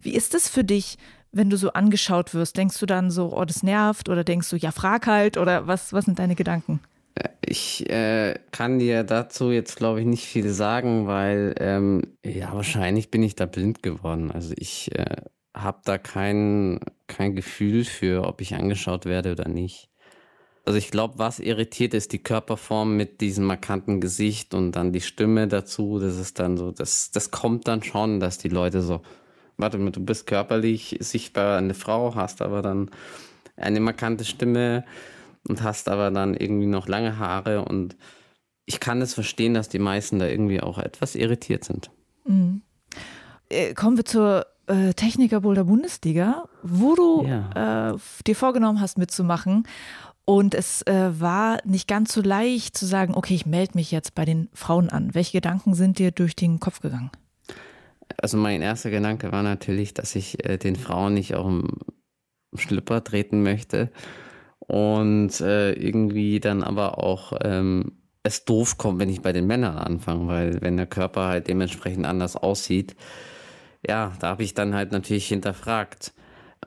[0.00, 0.98] Wie ist es für dich,
[1.30, 2.56] wenn du so angeschaut wirst?
[2.56, 4.08] Denkst du dann so, oh, das nervt?
[4.08, 5.36] Oder denkst du, ja, frag halt?
[5.36, 6.80] Oder was, was sind deine Gedanken?
[7.46, 13.10] Ich äh, kann dir dazu jetzt, glaube ich, nicht viel sagen, weil ähm, ja, wahrscheinlich
[13.10, 14.32] bin ich da blind geworden.
[14.32, 15.16] Also ich äh,
[15.54, 19.88] habe da kein, kein Gefühl für, ob ich angeschaut werde oder nicht.
[20.66, 25.02] Also ich glaube, was irritiert ist die Körperform mit diesem markanten Gesicht und dann die
[25.02, 25.98] Stimme dazu.
[25.98, 29.02] Das ist dann so, das, das kommt dann schon, dass die Leute so,
[29.58, 32.90] warte mal, du bist körperlich sichtbar eine Frau, hast aber dann
[33.56, 34.84] eine markante Stimme
[35.46, 37.96] und hast aber dann irgendwie noch lange Haare und
[38.64, 41.90] ich kann es verstehen, dass die meisten da irgendwie auch etwas irritiert sind.
[42.24, 42.62] Mhm.
[43.50, 47.92] Äh, kommen wir zur äh, Techniker Boulder Bundesliga, wo du ja.
[47.92, 49.66] äh, dir vorgenommen hast mitzumachen.
[50.26, 54.14] Und es äh, war nicht ganz so leicht zu sagen, okay, ich melde mich jetzt
[54.14, 55.14] bei den Frauen an.
[55.14, 57.10] Welche Gedanken sind dir durch den Kopf gegangen?
[58.16, 61.68] Also mein erster Gedanke war natürlich, dass ich äh, den Frauen nicht auch im
[62.54, 63.90] Schlipper treten möchte
[64.60, 67.92] und äh, irgendwie dann aber auch ähm,
[68.22, 72.06] es doof kommt, wenn ich bei den Männern anfange, weil wenn der Körper halt dementsprechend
[72.06, 72.96] anders aussieht,
[73.86, 76.12] ja, da habe ich dann halt natürlich hinterfragt,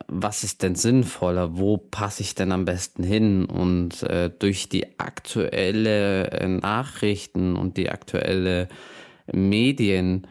[0.08, 5.00] was ist denn sinnvoller, wo passe ich denn am besten hin und äh, durch die
[5.00, 8.68] aktuelle äh, Nachrichten und die aktuelle
[9.32, 10.28] Medien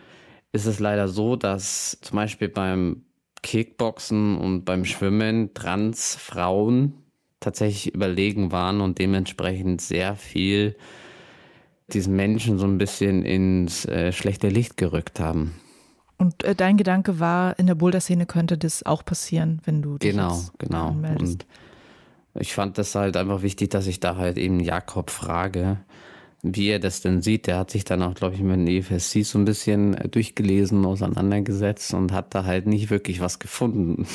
[0.52, 3.02] ist es leider so, dass zum Beispiel beim
[3.42, 6.94] Kickboxen und beim Schwimmen Transfrauen
[7.40, 10.76] tatsächlich überlegen waren und dementsprechend sehr viel
[11.92, 15.54] diesen Menschen so ein bisschen ins äh, schlechte Licht gerückt haben.
[16.18, 20.10] Und äh, dein Gedanke war, in der Boulder-Szene könnte das auch passieren, wenn du dich
[20.10, 20.88] Genau, genau.
[20.88, 21.46] Anmeldest.
[22.34, 25.78] Und ich fand das halt einfach wichtig, dass ich da halt eben Jakob frage,
[26.42, 27.46] wie er das denn sieht.
[27.46, 30.84] Der hat sich dann auch, glaube ich, mit dem EFSC so ein bisschen äh, durchgelesen,
[30.86, 34.06] auseinandergesetzt und hat da halt nicht wirklich was gefunden.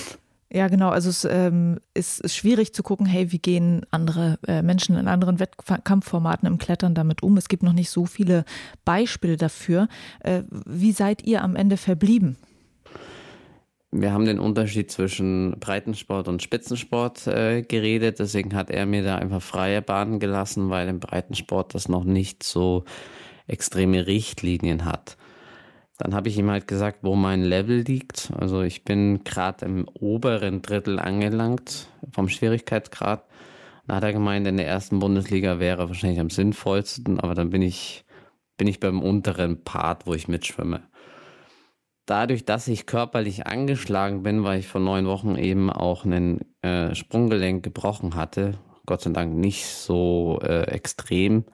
[0.53, 0.89] Ja, genau.
[0.89, 5.07] Also es ähm, ist, ist, schwierig zu gucken, hey, wie gehen andere äh, Menschen in
[5.07, 7.37] anderen Wettkampfformaten im Klettern damit um?
[7.37, 8.43] Es gibt noch nicht so viele
[8.83, 9.87] Beispiele dafür.
[10.19, 12.35] Äh, wie seid ihr am Ende verblieben?
[13.93, 18.19] Wir haben den Unterschied zwischen Breitensport und Spitzensport äh, geredet.
[18.19, 22.43] Deswegen hat er mir da einfach freie Bahnen gelassen, weil im Breitensport das noch nicht
[22.43, 22.83] so
[23.47, 25.15] extreme Richtlinien hat.
[26.01, 28.31] Dann habe ich ihm halt gesagt, wo mein Level liegt.
[28.35, 33.23] Also ich bin gerade im oberen Drittel angelangt vom Schwierigkeitsgrad.
[33.85, 37.61] Dann hat er gemeint, in der ersten Bundesliga wäre wahrscheinlich am sinnvollsten, aber dann bin
[37.61, 38.03] ich,
[38.57, 40.81] bin ich beim unteren Part, wo ich mitschwimme.
[42.07, 46.95] Dadurch, dass ich körperlich angeschlagen bin, weil ich vor neun Wochen eben auch einen äh,
[46.95, 48.55] Sprunggelenk gebrochen hatte,
[48.87, 51.45] Gott sei Dank nicht so äh, extrem,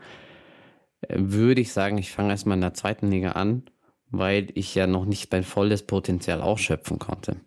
[1.01, 3.63] äh, würde ich sagen, ich fange erstmal in der zweiten Liga an
[4.11, 7.37] weil ich ja noch nicht mein volles Potenzial ausschöpfen konnte.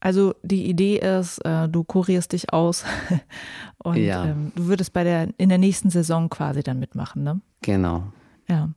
[0.00, 2.84] Also die Idee ist, äh, du kurierst dich aus
[3.78, 4.26] und ja.
[4.26, 7.40] ähm, du würdest bei der in der nächsten Saison quasi dann mitmachen, ne?
[7.62, 8.04] Genau.
[8.48, 8.70] Ja.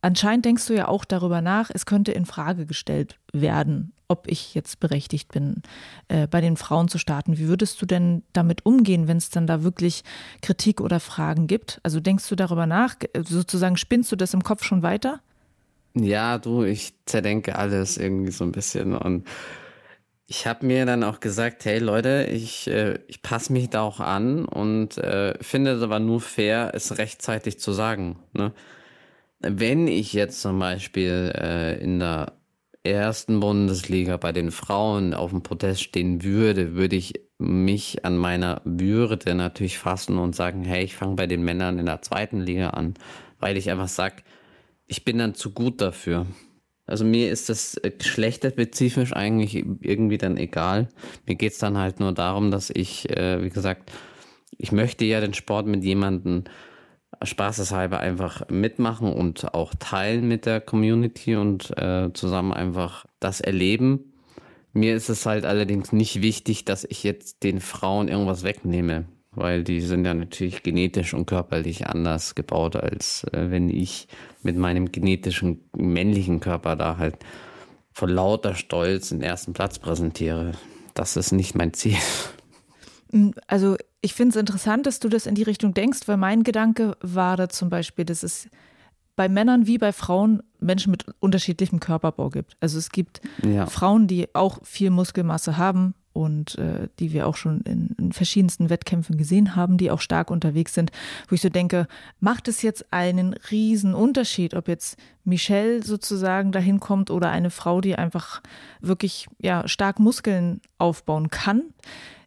[0.00, 4.54] Anscheinend denkst du ja auch darüber nach, es könnte in Frage gestellt werden, ob ich
[4.54, 5.62] jetzt berechtigt bin,
[6.06, 7.38] äh, bei den Frauen zu starten.
[7.38, 10.04] Wie würdest du denn damit umgehen, wenn es dann da wirklich
[10.40, 11.80] Kritik oder Fragen gibt?
[11.82, 12.94] Also denkst du darüber nach,
[13.24, 15.20] sozusagen spinnst du das im Kopf schon weiter?
[15.94, 19.26] Ja, du, ich zerdenke alles irgendwie so ein bisschen und
[20.26, 24.00] ich habe mir dann auch gesagt, hey Leute, ich, äh, ich passe mich da auch
[24.00, 28.18] an und äh, finde es aber nur fair, es rechtzeitig zu sagen.
[28.34, 28.52] Ne?
[29.40, 32.32] Wenn ich jetzt zum Beispiel äh, in der
[32.84, 38.60] ersten Bundesliga bei den Frauen auf dem Protest stehen würde, würde ich mich an meiner
[38.64, 42.70] Würde natürlich fassen und sagen, hey, ich fange bei den Männern in der zweiten Liga
[42.70, 42.94] an,
[43.40, 44.16] weil ich einfach sage,
[44.88, 46.26] ich bin dann zu gut dafür.
[46.86, 50.88] Also mir ist das äh, geschlechterspezifisch eigentlich irgendwie dann egal.
[51.26, 53.92] Mir geht's dann halt nur darum, dass ich, äh, wie gesagt,
[54.56, 56.44] ich möchte ja den Sport mit jemandem
[57.22, 64.14] spaßeshalber einfach mitmachen und auch teilen mit der Community und äh, zusammen einfach das erleben.
[64.72, 69.64] Mir ist es halt allerdings nicht wichtig, dass ich jetzt den Frauen irgendwas wegnehme, weil
[69.64, 74.08] die sind ja natürlich genetisch und körperlich anders gebaut, als äh, wenn ich
[74.42, 77.16] mit meinem genetischen männlichen Körper da halt
[77.92, 80.52] vor lauter Stolz den ersten Platz präsentiere.
[80.94, 81.96] Das ist nicht mein Ziel.
[83.10, 86.42] Hm, also ich finde es interessant, dass du das in die Richtung denkst, weil mein
[86.42, 88.48] Gedanke war da zum Beispiel, dass es
[89.16, 92.56] bei Männern wie bei Frauen Menschen mit unterschiedlichem Körperbau gibt.
[92.60, 93.66] Also es gibt ja.
[93.66, 98.70] Frauen, die auch viel Muskelmasse haben und äh, die wir auch schon in, in, verschiedensten
[98.70, 100.90] Wettkämpfen gesehen haben, die auch stark unterwegs sind,
[101.28, 101.86] wo ich so denke,
[102.18, 107.80] macht es jetzt einen riesen Unterschied, ob jetzt Michelle sozusagen dahin kommt oder eine Frau,
[107.80, 108.42] die einfach
[108.80, 111.62] wirklich ja stark Muskeln aufbauen kann?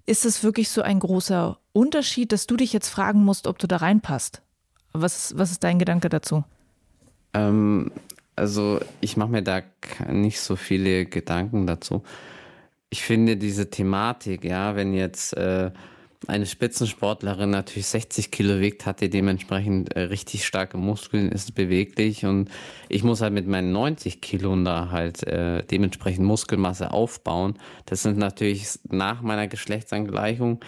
[0.06, 3.68] Ist es wirklich so ein großer Unterschied, dass du dich jetzt fragen musst, ob du
[3.68, 4.42] da reinpasst?
[4.94, 6.46] Was, was ist dein Gedanke dazu?
[7.34, 7.92] Ähm,
[8.38, 9.62] also ich mache mir da
[10.10, 12.04] nicht so viele Gedanken dazu.
[12.94, 15.72] Ich finde diese Thematik, ja, wenn jetzt äh,
[16.28, 22.26] eine Spitzensportlerin natürlich 60 Kilo wiegt, hat die dementsprechend äh, richtig starke Muskeln, ist beweglich
[22.26, 22.52] und
[22.90, 27.58] ich muss halt mit meinen 90 Kilo da halt äh, dementsprechend Muskelmasse aufbauen.
[27.86, 30.60] Das sind natürlich nach meiner Geschlechtsangleichung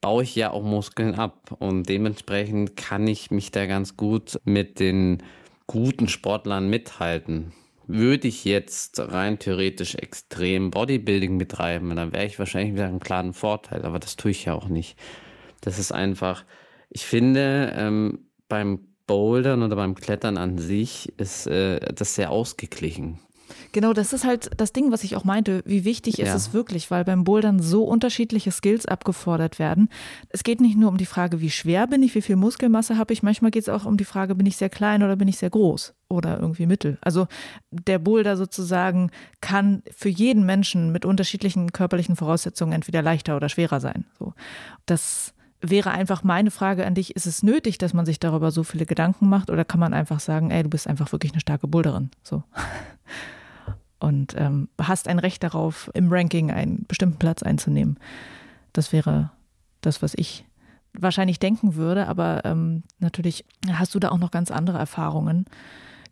[0.00, 4.78] baue ich ja auch Muskeln ab und dementsprechend kann ich mich da ganz gut mit
[4.78, 5.22] den
[5.66, 7.52] guten Sportlern mithalten.
[7.86, 13.34] Würde ich jetzt rein theoretisch extrem Bodybuilding betreiben, dann wäre ich wahrscheinlich wieder einen klaren
[13.34, 14.98] Vorteil, aber das tue ich ja auch nicht.
[15.60, 16.44] Das ist einfach,
[16.88, 23.20] ich finde, ähm, beim Bouldern oder beim Klettern an sich ist äh, das sehr ausgeglichen.
[23.74, 25.60] Genau, das ist halt das Ding, was ich auch meinte.
[25.66, 26.26] Wie wichtig ja.
[26.26, 29.88] ist es wirklich, weil beim Bouldern so unterschiedliche Skills abgefordert werden.
[30.28, 33.12] Es geht nicht nur um die Frage, wie schwer bin ich, wie viel Muskelmasse habe
[33.12, 33.24] ich.
[33.24, 35.50] Manchmal geht es auch um die Frage, bin ich sehr klein oder bin ich sehr
[35.50, 36.98] groß oder irgendwie mittel.
[37.00, 37.26] Also
[37.72, 39.10] der Boulder sozusagen
[39.40, 44.04] kann für jeden Menschen mit unterschiedlichen körperlichen Voraussetzungen entweder leichter oder schwerer sein.
[44.16, 44.34] So,
[44.86, 48.62] das wäre einfach meine Frage an dich, ist es nötig, dass man sich darüber so
[48.62, 51.66] viele Gedanken macht oder kann man einfach sagen, ey, du bist einfach wirklich eine starke
[51.66, 52.12] Boulderin?
[52.22, 52.44] So
[54.00, 57.98] und ähm, hast ein Recht darauf, im Ranking einen bestimmten Platz einzunehmen.
[58.72, 59.30] Das wäre
[59.80, 60.44] das, was ich
[60.92, 65.46] wahrscheinlich denken würde, aber ähm, natürlich hast du da auch noch ganz andere Erfahrungen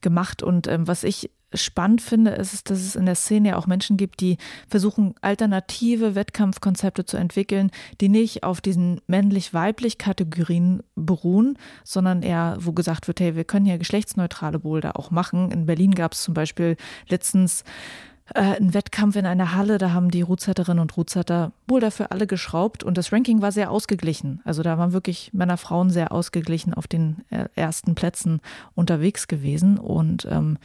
[0.00, 0.42] gemacht.
[0.42, 3.96] Und ähm, was ich spannend finde, ist, dass es in der Szene ja auch Menschen
[3.96, 4.38] gibt, die
[4.68, 12.72] versuchen, alternative Wettkampfkonzepte zu entwickeln, die nicht auf diesen männlich-weiblich Kategorien beruhen, sondern eher, wo
[12.72, 15.50] gesagt wird, hey, wir können hier geschlechtsneutrale Boulder auch machen.
[15.50, 16.76] In Berlin gab es zum Beispiel
[17.08, 17.64] letztens
[18.34, 22.26] äh, einen Wettkampf in einer Halle, da haben die Rootsetterinnen und Rootsetter Boulder für alle
[22.26, 24.40] geschraubt und das Ranking war sehr ausgeglichen.
[24.44, 28.40] Also da waren wirklich Männer, Frauen sehr ausgeglichen auf den äh, ersten Plätzen
[28.74, 30.58] unterwegs gewesen und ähm,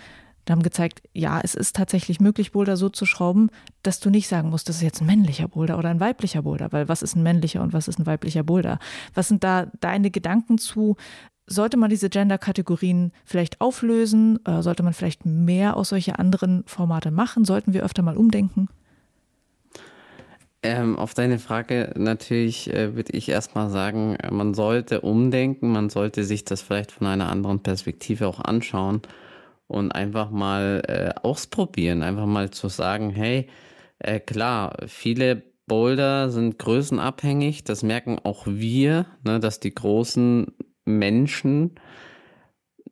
[0.47, 3.49] und haben gezeigt, ja, es ist tatsächlich möglich, Boulder so zu schrauben,
[3.83, 6.71] dass du nicht sagen musst, das ist jetzt ein männlicher Boulder oder ein weiblicher Boulder,
[6.71, 8.79] weil was ist ein männlicher und was ist ein weiblicher Boulder?
[9.13, 10.95] Was sind da deine Gedanken zu?
[11.47, 14.39] Sollte man diese Gender-Kategorien vielleicht auflösen?
[14.45, 17.43] Äh, sollte man vielleicht mehr aus solche anderen Formate machen?
[17.43, 18.69] Sollten wir öfter mal umdenken?
[20.63, 26.23] Ähm, auf deine Frage natürlich äh, würde ich erstmal sagen, man sollte umdenken, man sollte
[26.23, 29.01] sich das vielleicht von einer anderen Perspektive auch anschauen
[29.67, 33.47] und einfach mal äh, ausprobieren, einfach mal zu sagen, hey,
[33.99, 40.47] äh, klar, viele Boulder sind größenabhängig, das merken auch wir, ne, dass die großen
[40.85, 41.75] Menschen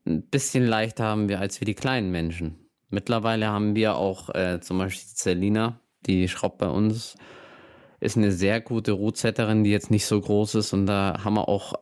[0.06, 2.60] ein bisschen leichter haben wir als wir die kleinen Menschen.
[2.90, 7.16] Mittlerweile haben wir auch äh, zum Beispiel Celina, die schraubt bei uns,
[8.00, 11.48] ist eine sehr gute Rootsetterin, die jetzt nicht so groß ist und da haben wir
[11.48, 11.74] auch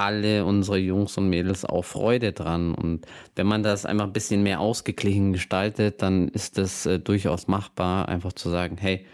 [0.00, 2.74] alle unsere Jungs und Mädels auch Freude dran.
[2.74, 7.48] Und wenn man das einfach ein bisschen mehr ausgeglichen gestaltet, dann ist das äh, durchaus
[7.48, 9.06] machbar, einfach zu sagen, hey,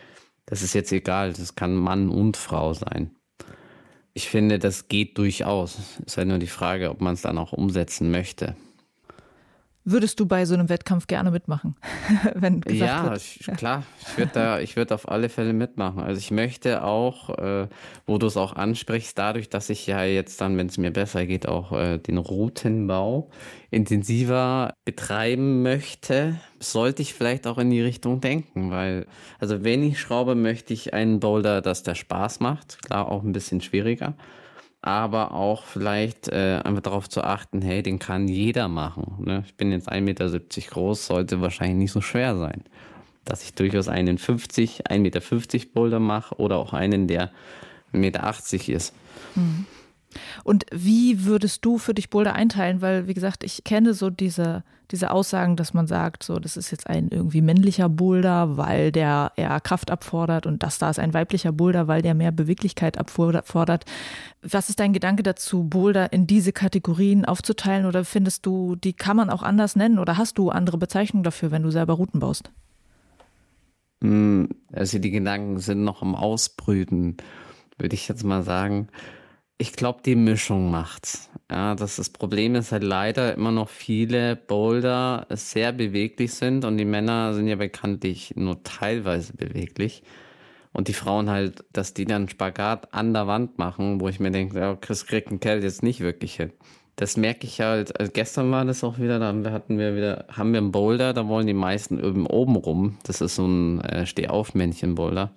[0.46, 3.10] das ist jetzt egal, das kann Mann und Frau sein.
[4.14, 5.76] Ich finde, das geht durchaus.
[5.78, 8.56] Es ist halt nur die Frage, ob man es dann auch umsetzen möchte.
[9.88, 11.76] Würdest du bei so einem Wettkampf gerne mitmachen?
[12.34, 13.84] Wenn ja, wird, ich, klar.
[14.00, 16.02] Ich würde da, ich würde auf alle Fälle mitmachen.
[16.02, 17.68] Also ich möchte auch, äh,
[18.04, 21.24] wo du es auch ansprichst, dadurch, dass ich ja jetzt dann, wenn es mir besser
[21.24, 23.30] geht, auch äh, den Routenbau
[23.70, 29.06] intensiver betreiben möchte, sollte ich vielleicht auch in die Richtung denken, weil,
[29.38, 32.82] also wenn ich schraube, möchte ich einen Boulder, dass der Spaß macht.
[32.82, 34.14] Klar, auch ein bisschen schwieriger
[34.86, 39.16] aber auch vielleicht äh, einfach darauf zu achten, hey, den kann jeder machen.
[39.18, 39.42] Ne?
[39.44, 40.30] Ich bin jetzt 1,70 Meter
[40.70, 42.62] groß, sollte wahrscheinlich nicht so schwer sein.
[43.24, 45.20] Dass ich durchaus einen 50, 1,50 Meter
[45.74, 47.32] Boulder mache oder auch einen, der
[47.92, 48.32] 1,80 Meter
[48.76, 48.94] ist.
[49.34, 49.66] Mhm.
[50.44, 52.80] Und wie würdest du für dich Boulder einteilen?
[52.80, 56.70] Weil, wie gesagt, ich kenne so diese, diese Aussagen, dass man sagt, so, das ist
[56.70, 61.14] jetzt ein irgendwie männlicher Boulder, weil der eher Kraft abfordert und das da ist ein
[61.14, 63.84] weiblicher Boulder, weil der mehr Beweglichkeit abfordert.
[64.42, 69.16] Was ist dein Gedanke dazu, Boulder in diese Kategorien aufzuteilen oder findest du, die kann
[69.16, 72.50] man auch anders nennen oder hast du andere Bezeichnungen dafür, wenn du selber Routen baust?
[74.02, 77.16] Hm, also die Gedanken sind noch am Ausbrüten,
[77.78, 78.88] würde ich jetzt mal sagen.
[79.58, 81.30] Ich glaube, die Mischung macht's.
[81.50, 86.76] Ja, das, das Problem ist halt leider immer noch viele Boulder sehr beweglich sind und
[86.76, 90.02] die Männer sind ja bekanntlich nur teilweise beweglich.
[90.74, 94.30] Und die Frauen halt, dass die dann Spagat an der Wand machen, wo ich mir
[94.30, 96.52] denke, ja, Chris kriegt ein Kerl jetzt nicht wirklich hin.
[96.96, 100.52] Das merke ich halt, also gestern war das auch wieder, da hatten wir wieder, haben
[100.52, 102.98] wir einen Boulder, da wollen die meisten oben, oben rum.
[103.04, 105.32] Das ist so ein äh, Stehauf-Männchen-Boulder.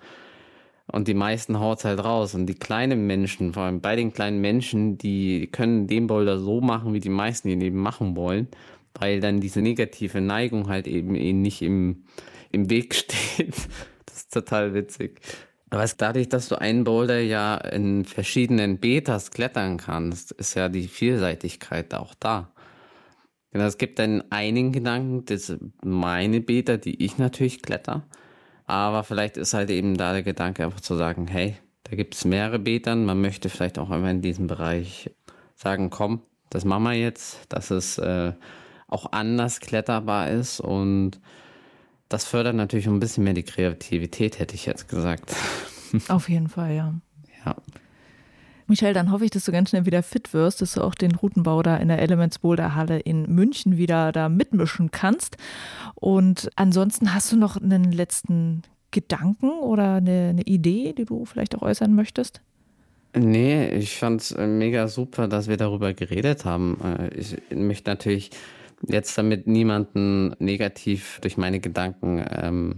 [0.92, 2.34] Und die meisten haut halt raus.
[2.34, 6.62] Und die kleinen Menschen, vor allem bei den kleinen Menschen, die können den Boulder so
[6.62, 8.48] machen, wie die meisten ihn eben machen wollen,
[9.00, 12.06] weil dann diese negative Neigung halt eben ihnen nicht im,
[12.52, 13.56] im Weg steht.
[14.06, 15.22] Das ist total witzig.
[15.70, 20.88] Aber dadurch, dass du einen Boulder ja in verschiedenen Betas klettern kannst, ist ja die
[20.88, 22.52] Vielseitigkeit auch da.
[23.52, 28.08] Genau, es gibt dann einen Gedanken, das meine Beta, die ich natürlich kletter.
[28.70, 32.24] Aber vielleicht ist halt eben da der Gedanke einfach zu sagen, hey, da gibt es
[32.24, 33.04] mehrere Betern.
[33.04, 35.10] Man möchte vielleicht auch einmal in diesem Bereich
[35.56, 38.34] sagen, komm, das machen wir jetzt, dass es äh,
[38.88, 40.60] auch anders kletterbar ist.
[40.60, 41.20] Und
[42.10, 45.36] das fördert natürlich ein bisschen mehr die Kreativität, hätte ich jetzt gesagt.
[46.08, 46.94] Auf jeden Fall, ja.
[47.44, 47.56] Ja.
[48.70, 51.16] Michelle, dann hoffe ich, dass du ganz schnell wieder fit wirst, dass du auch den
[51.16, 55.38] Routenbau da in der Elements Boulder Halle in München wieder da mitmischen kannst.
[55.96, 58.62] Und ansonsten hast du noch einen letzten
[58.92, 62.42] Gedanken oder eine, eine Idee, die du vielleicht auch äußern möchtest?
[63.16, 66.80] Nee, ich fand es äh, mega super, dass wir darüber geredet haben.
[66.84, 68.32] Äh, ich möchte natürlich
[68.88, 72.76] jetzt damit niemanden negativ durch meine Gedanken, ähm,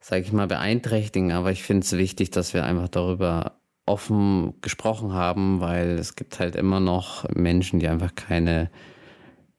[0.00, 3.59] sage ich mal, beeinträchtigen, aber ich finde es wichtig, dass wir einfach darüber
[3.90, 8.70] offen gesprochen haben, weil es gibt halt immer noch Menschen, die einfach keine,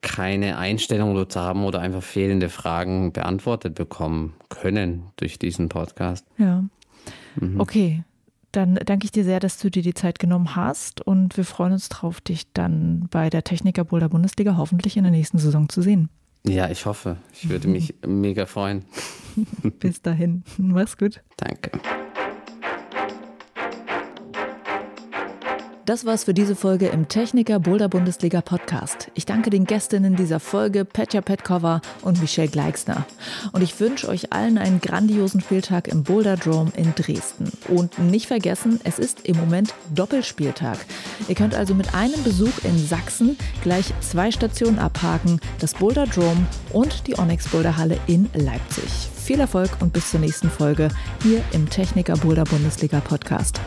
[0.00, 6.26] keine Einstellung dazu haben oder einfach fehlende Fragen beantwortet bekommen können durch diesen Podcast.
[6.38, 6.64] Ja.
[7.36, 7.60] Mhm.
[7.60, 8.04] Okay.
[8.50, 11.72] Dann danke ich dir sehr, dass du dir die Zeit genommen hast und wir freuen
[11.72, 15.80] uns drauf, dich dann bei der Techniker Boulder Bundesliga hoffentlich in der nächsten Saison zu
[15.80, 16.10] sehen.
[16.46, 17.16] Ja, ich hoffe.
[17.32, 18.84] Ich würde mich mega freuen.
[19.80, 20.42] Bis dahin.
[20.58, 21.22] Mach's gut.
[21.36, 21.70] Danke.
[25.84, 29.10] Das war's für diese Folge im Techniker Boulder Bundesliga Podcast.
[29.14, 33.04] Ich danke den Gästinnen dieser Folge, Petja Petkova und Michelle Gleixner.
[33.50, 37.50] Und ich wünsche euch allen einen grandiosen Spieltag im Boulder Dome in Dresden.
[37.66, 40.78] Und nicht vergessen, es ist im Moment Doppelspieltag.
[41.26, 46.46] Ihr könnt also mit einem Besuch in Sachsen gleich zwei Stationen abhaken, das Boulder Dome
[46.72, 48.84] und die Onyx Boulder Halle in Leipzig.
[49.16, 50.90] Viel Erfolg und bis zur nächsten Folge
[51.24, 53.60] hier im Techniker Boulder Bundesliga Podcast.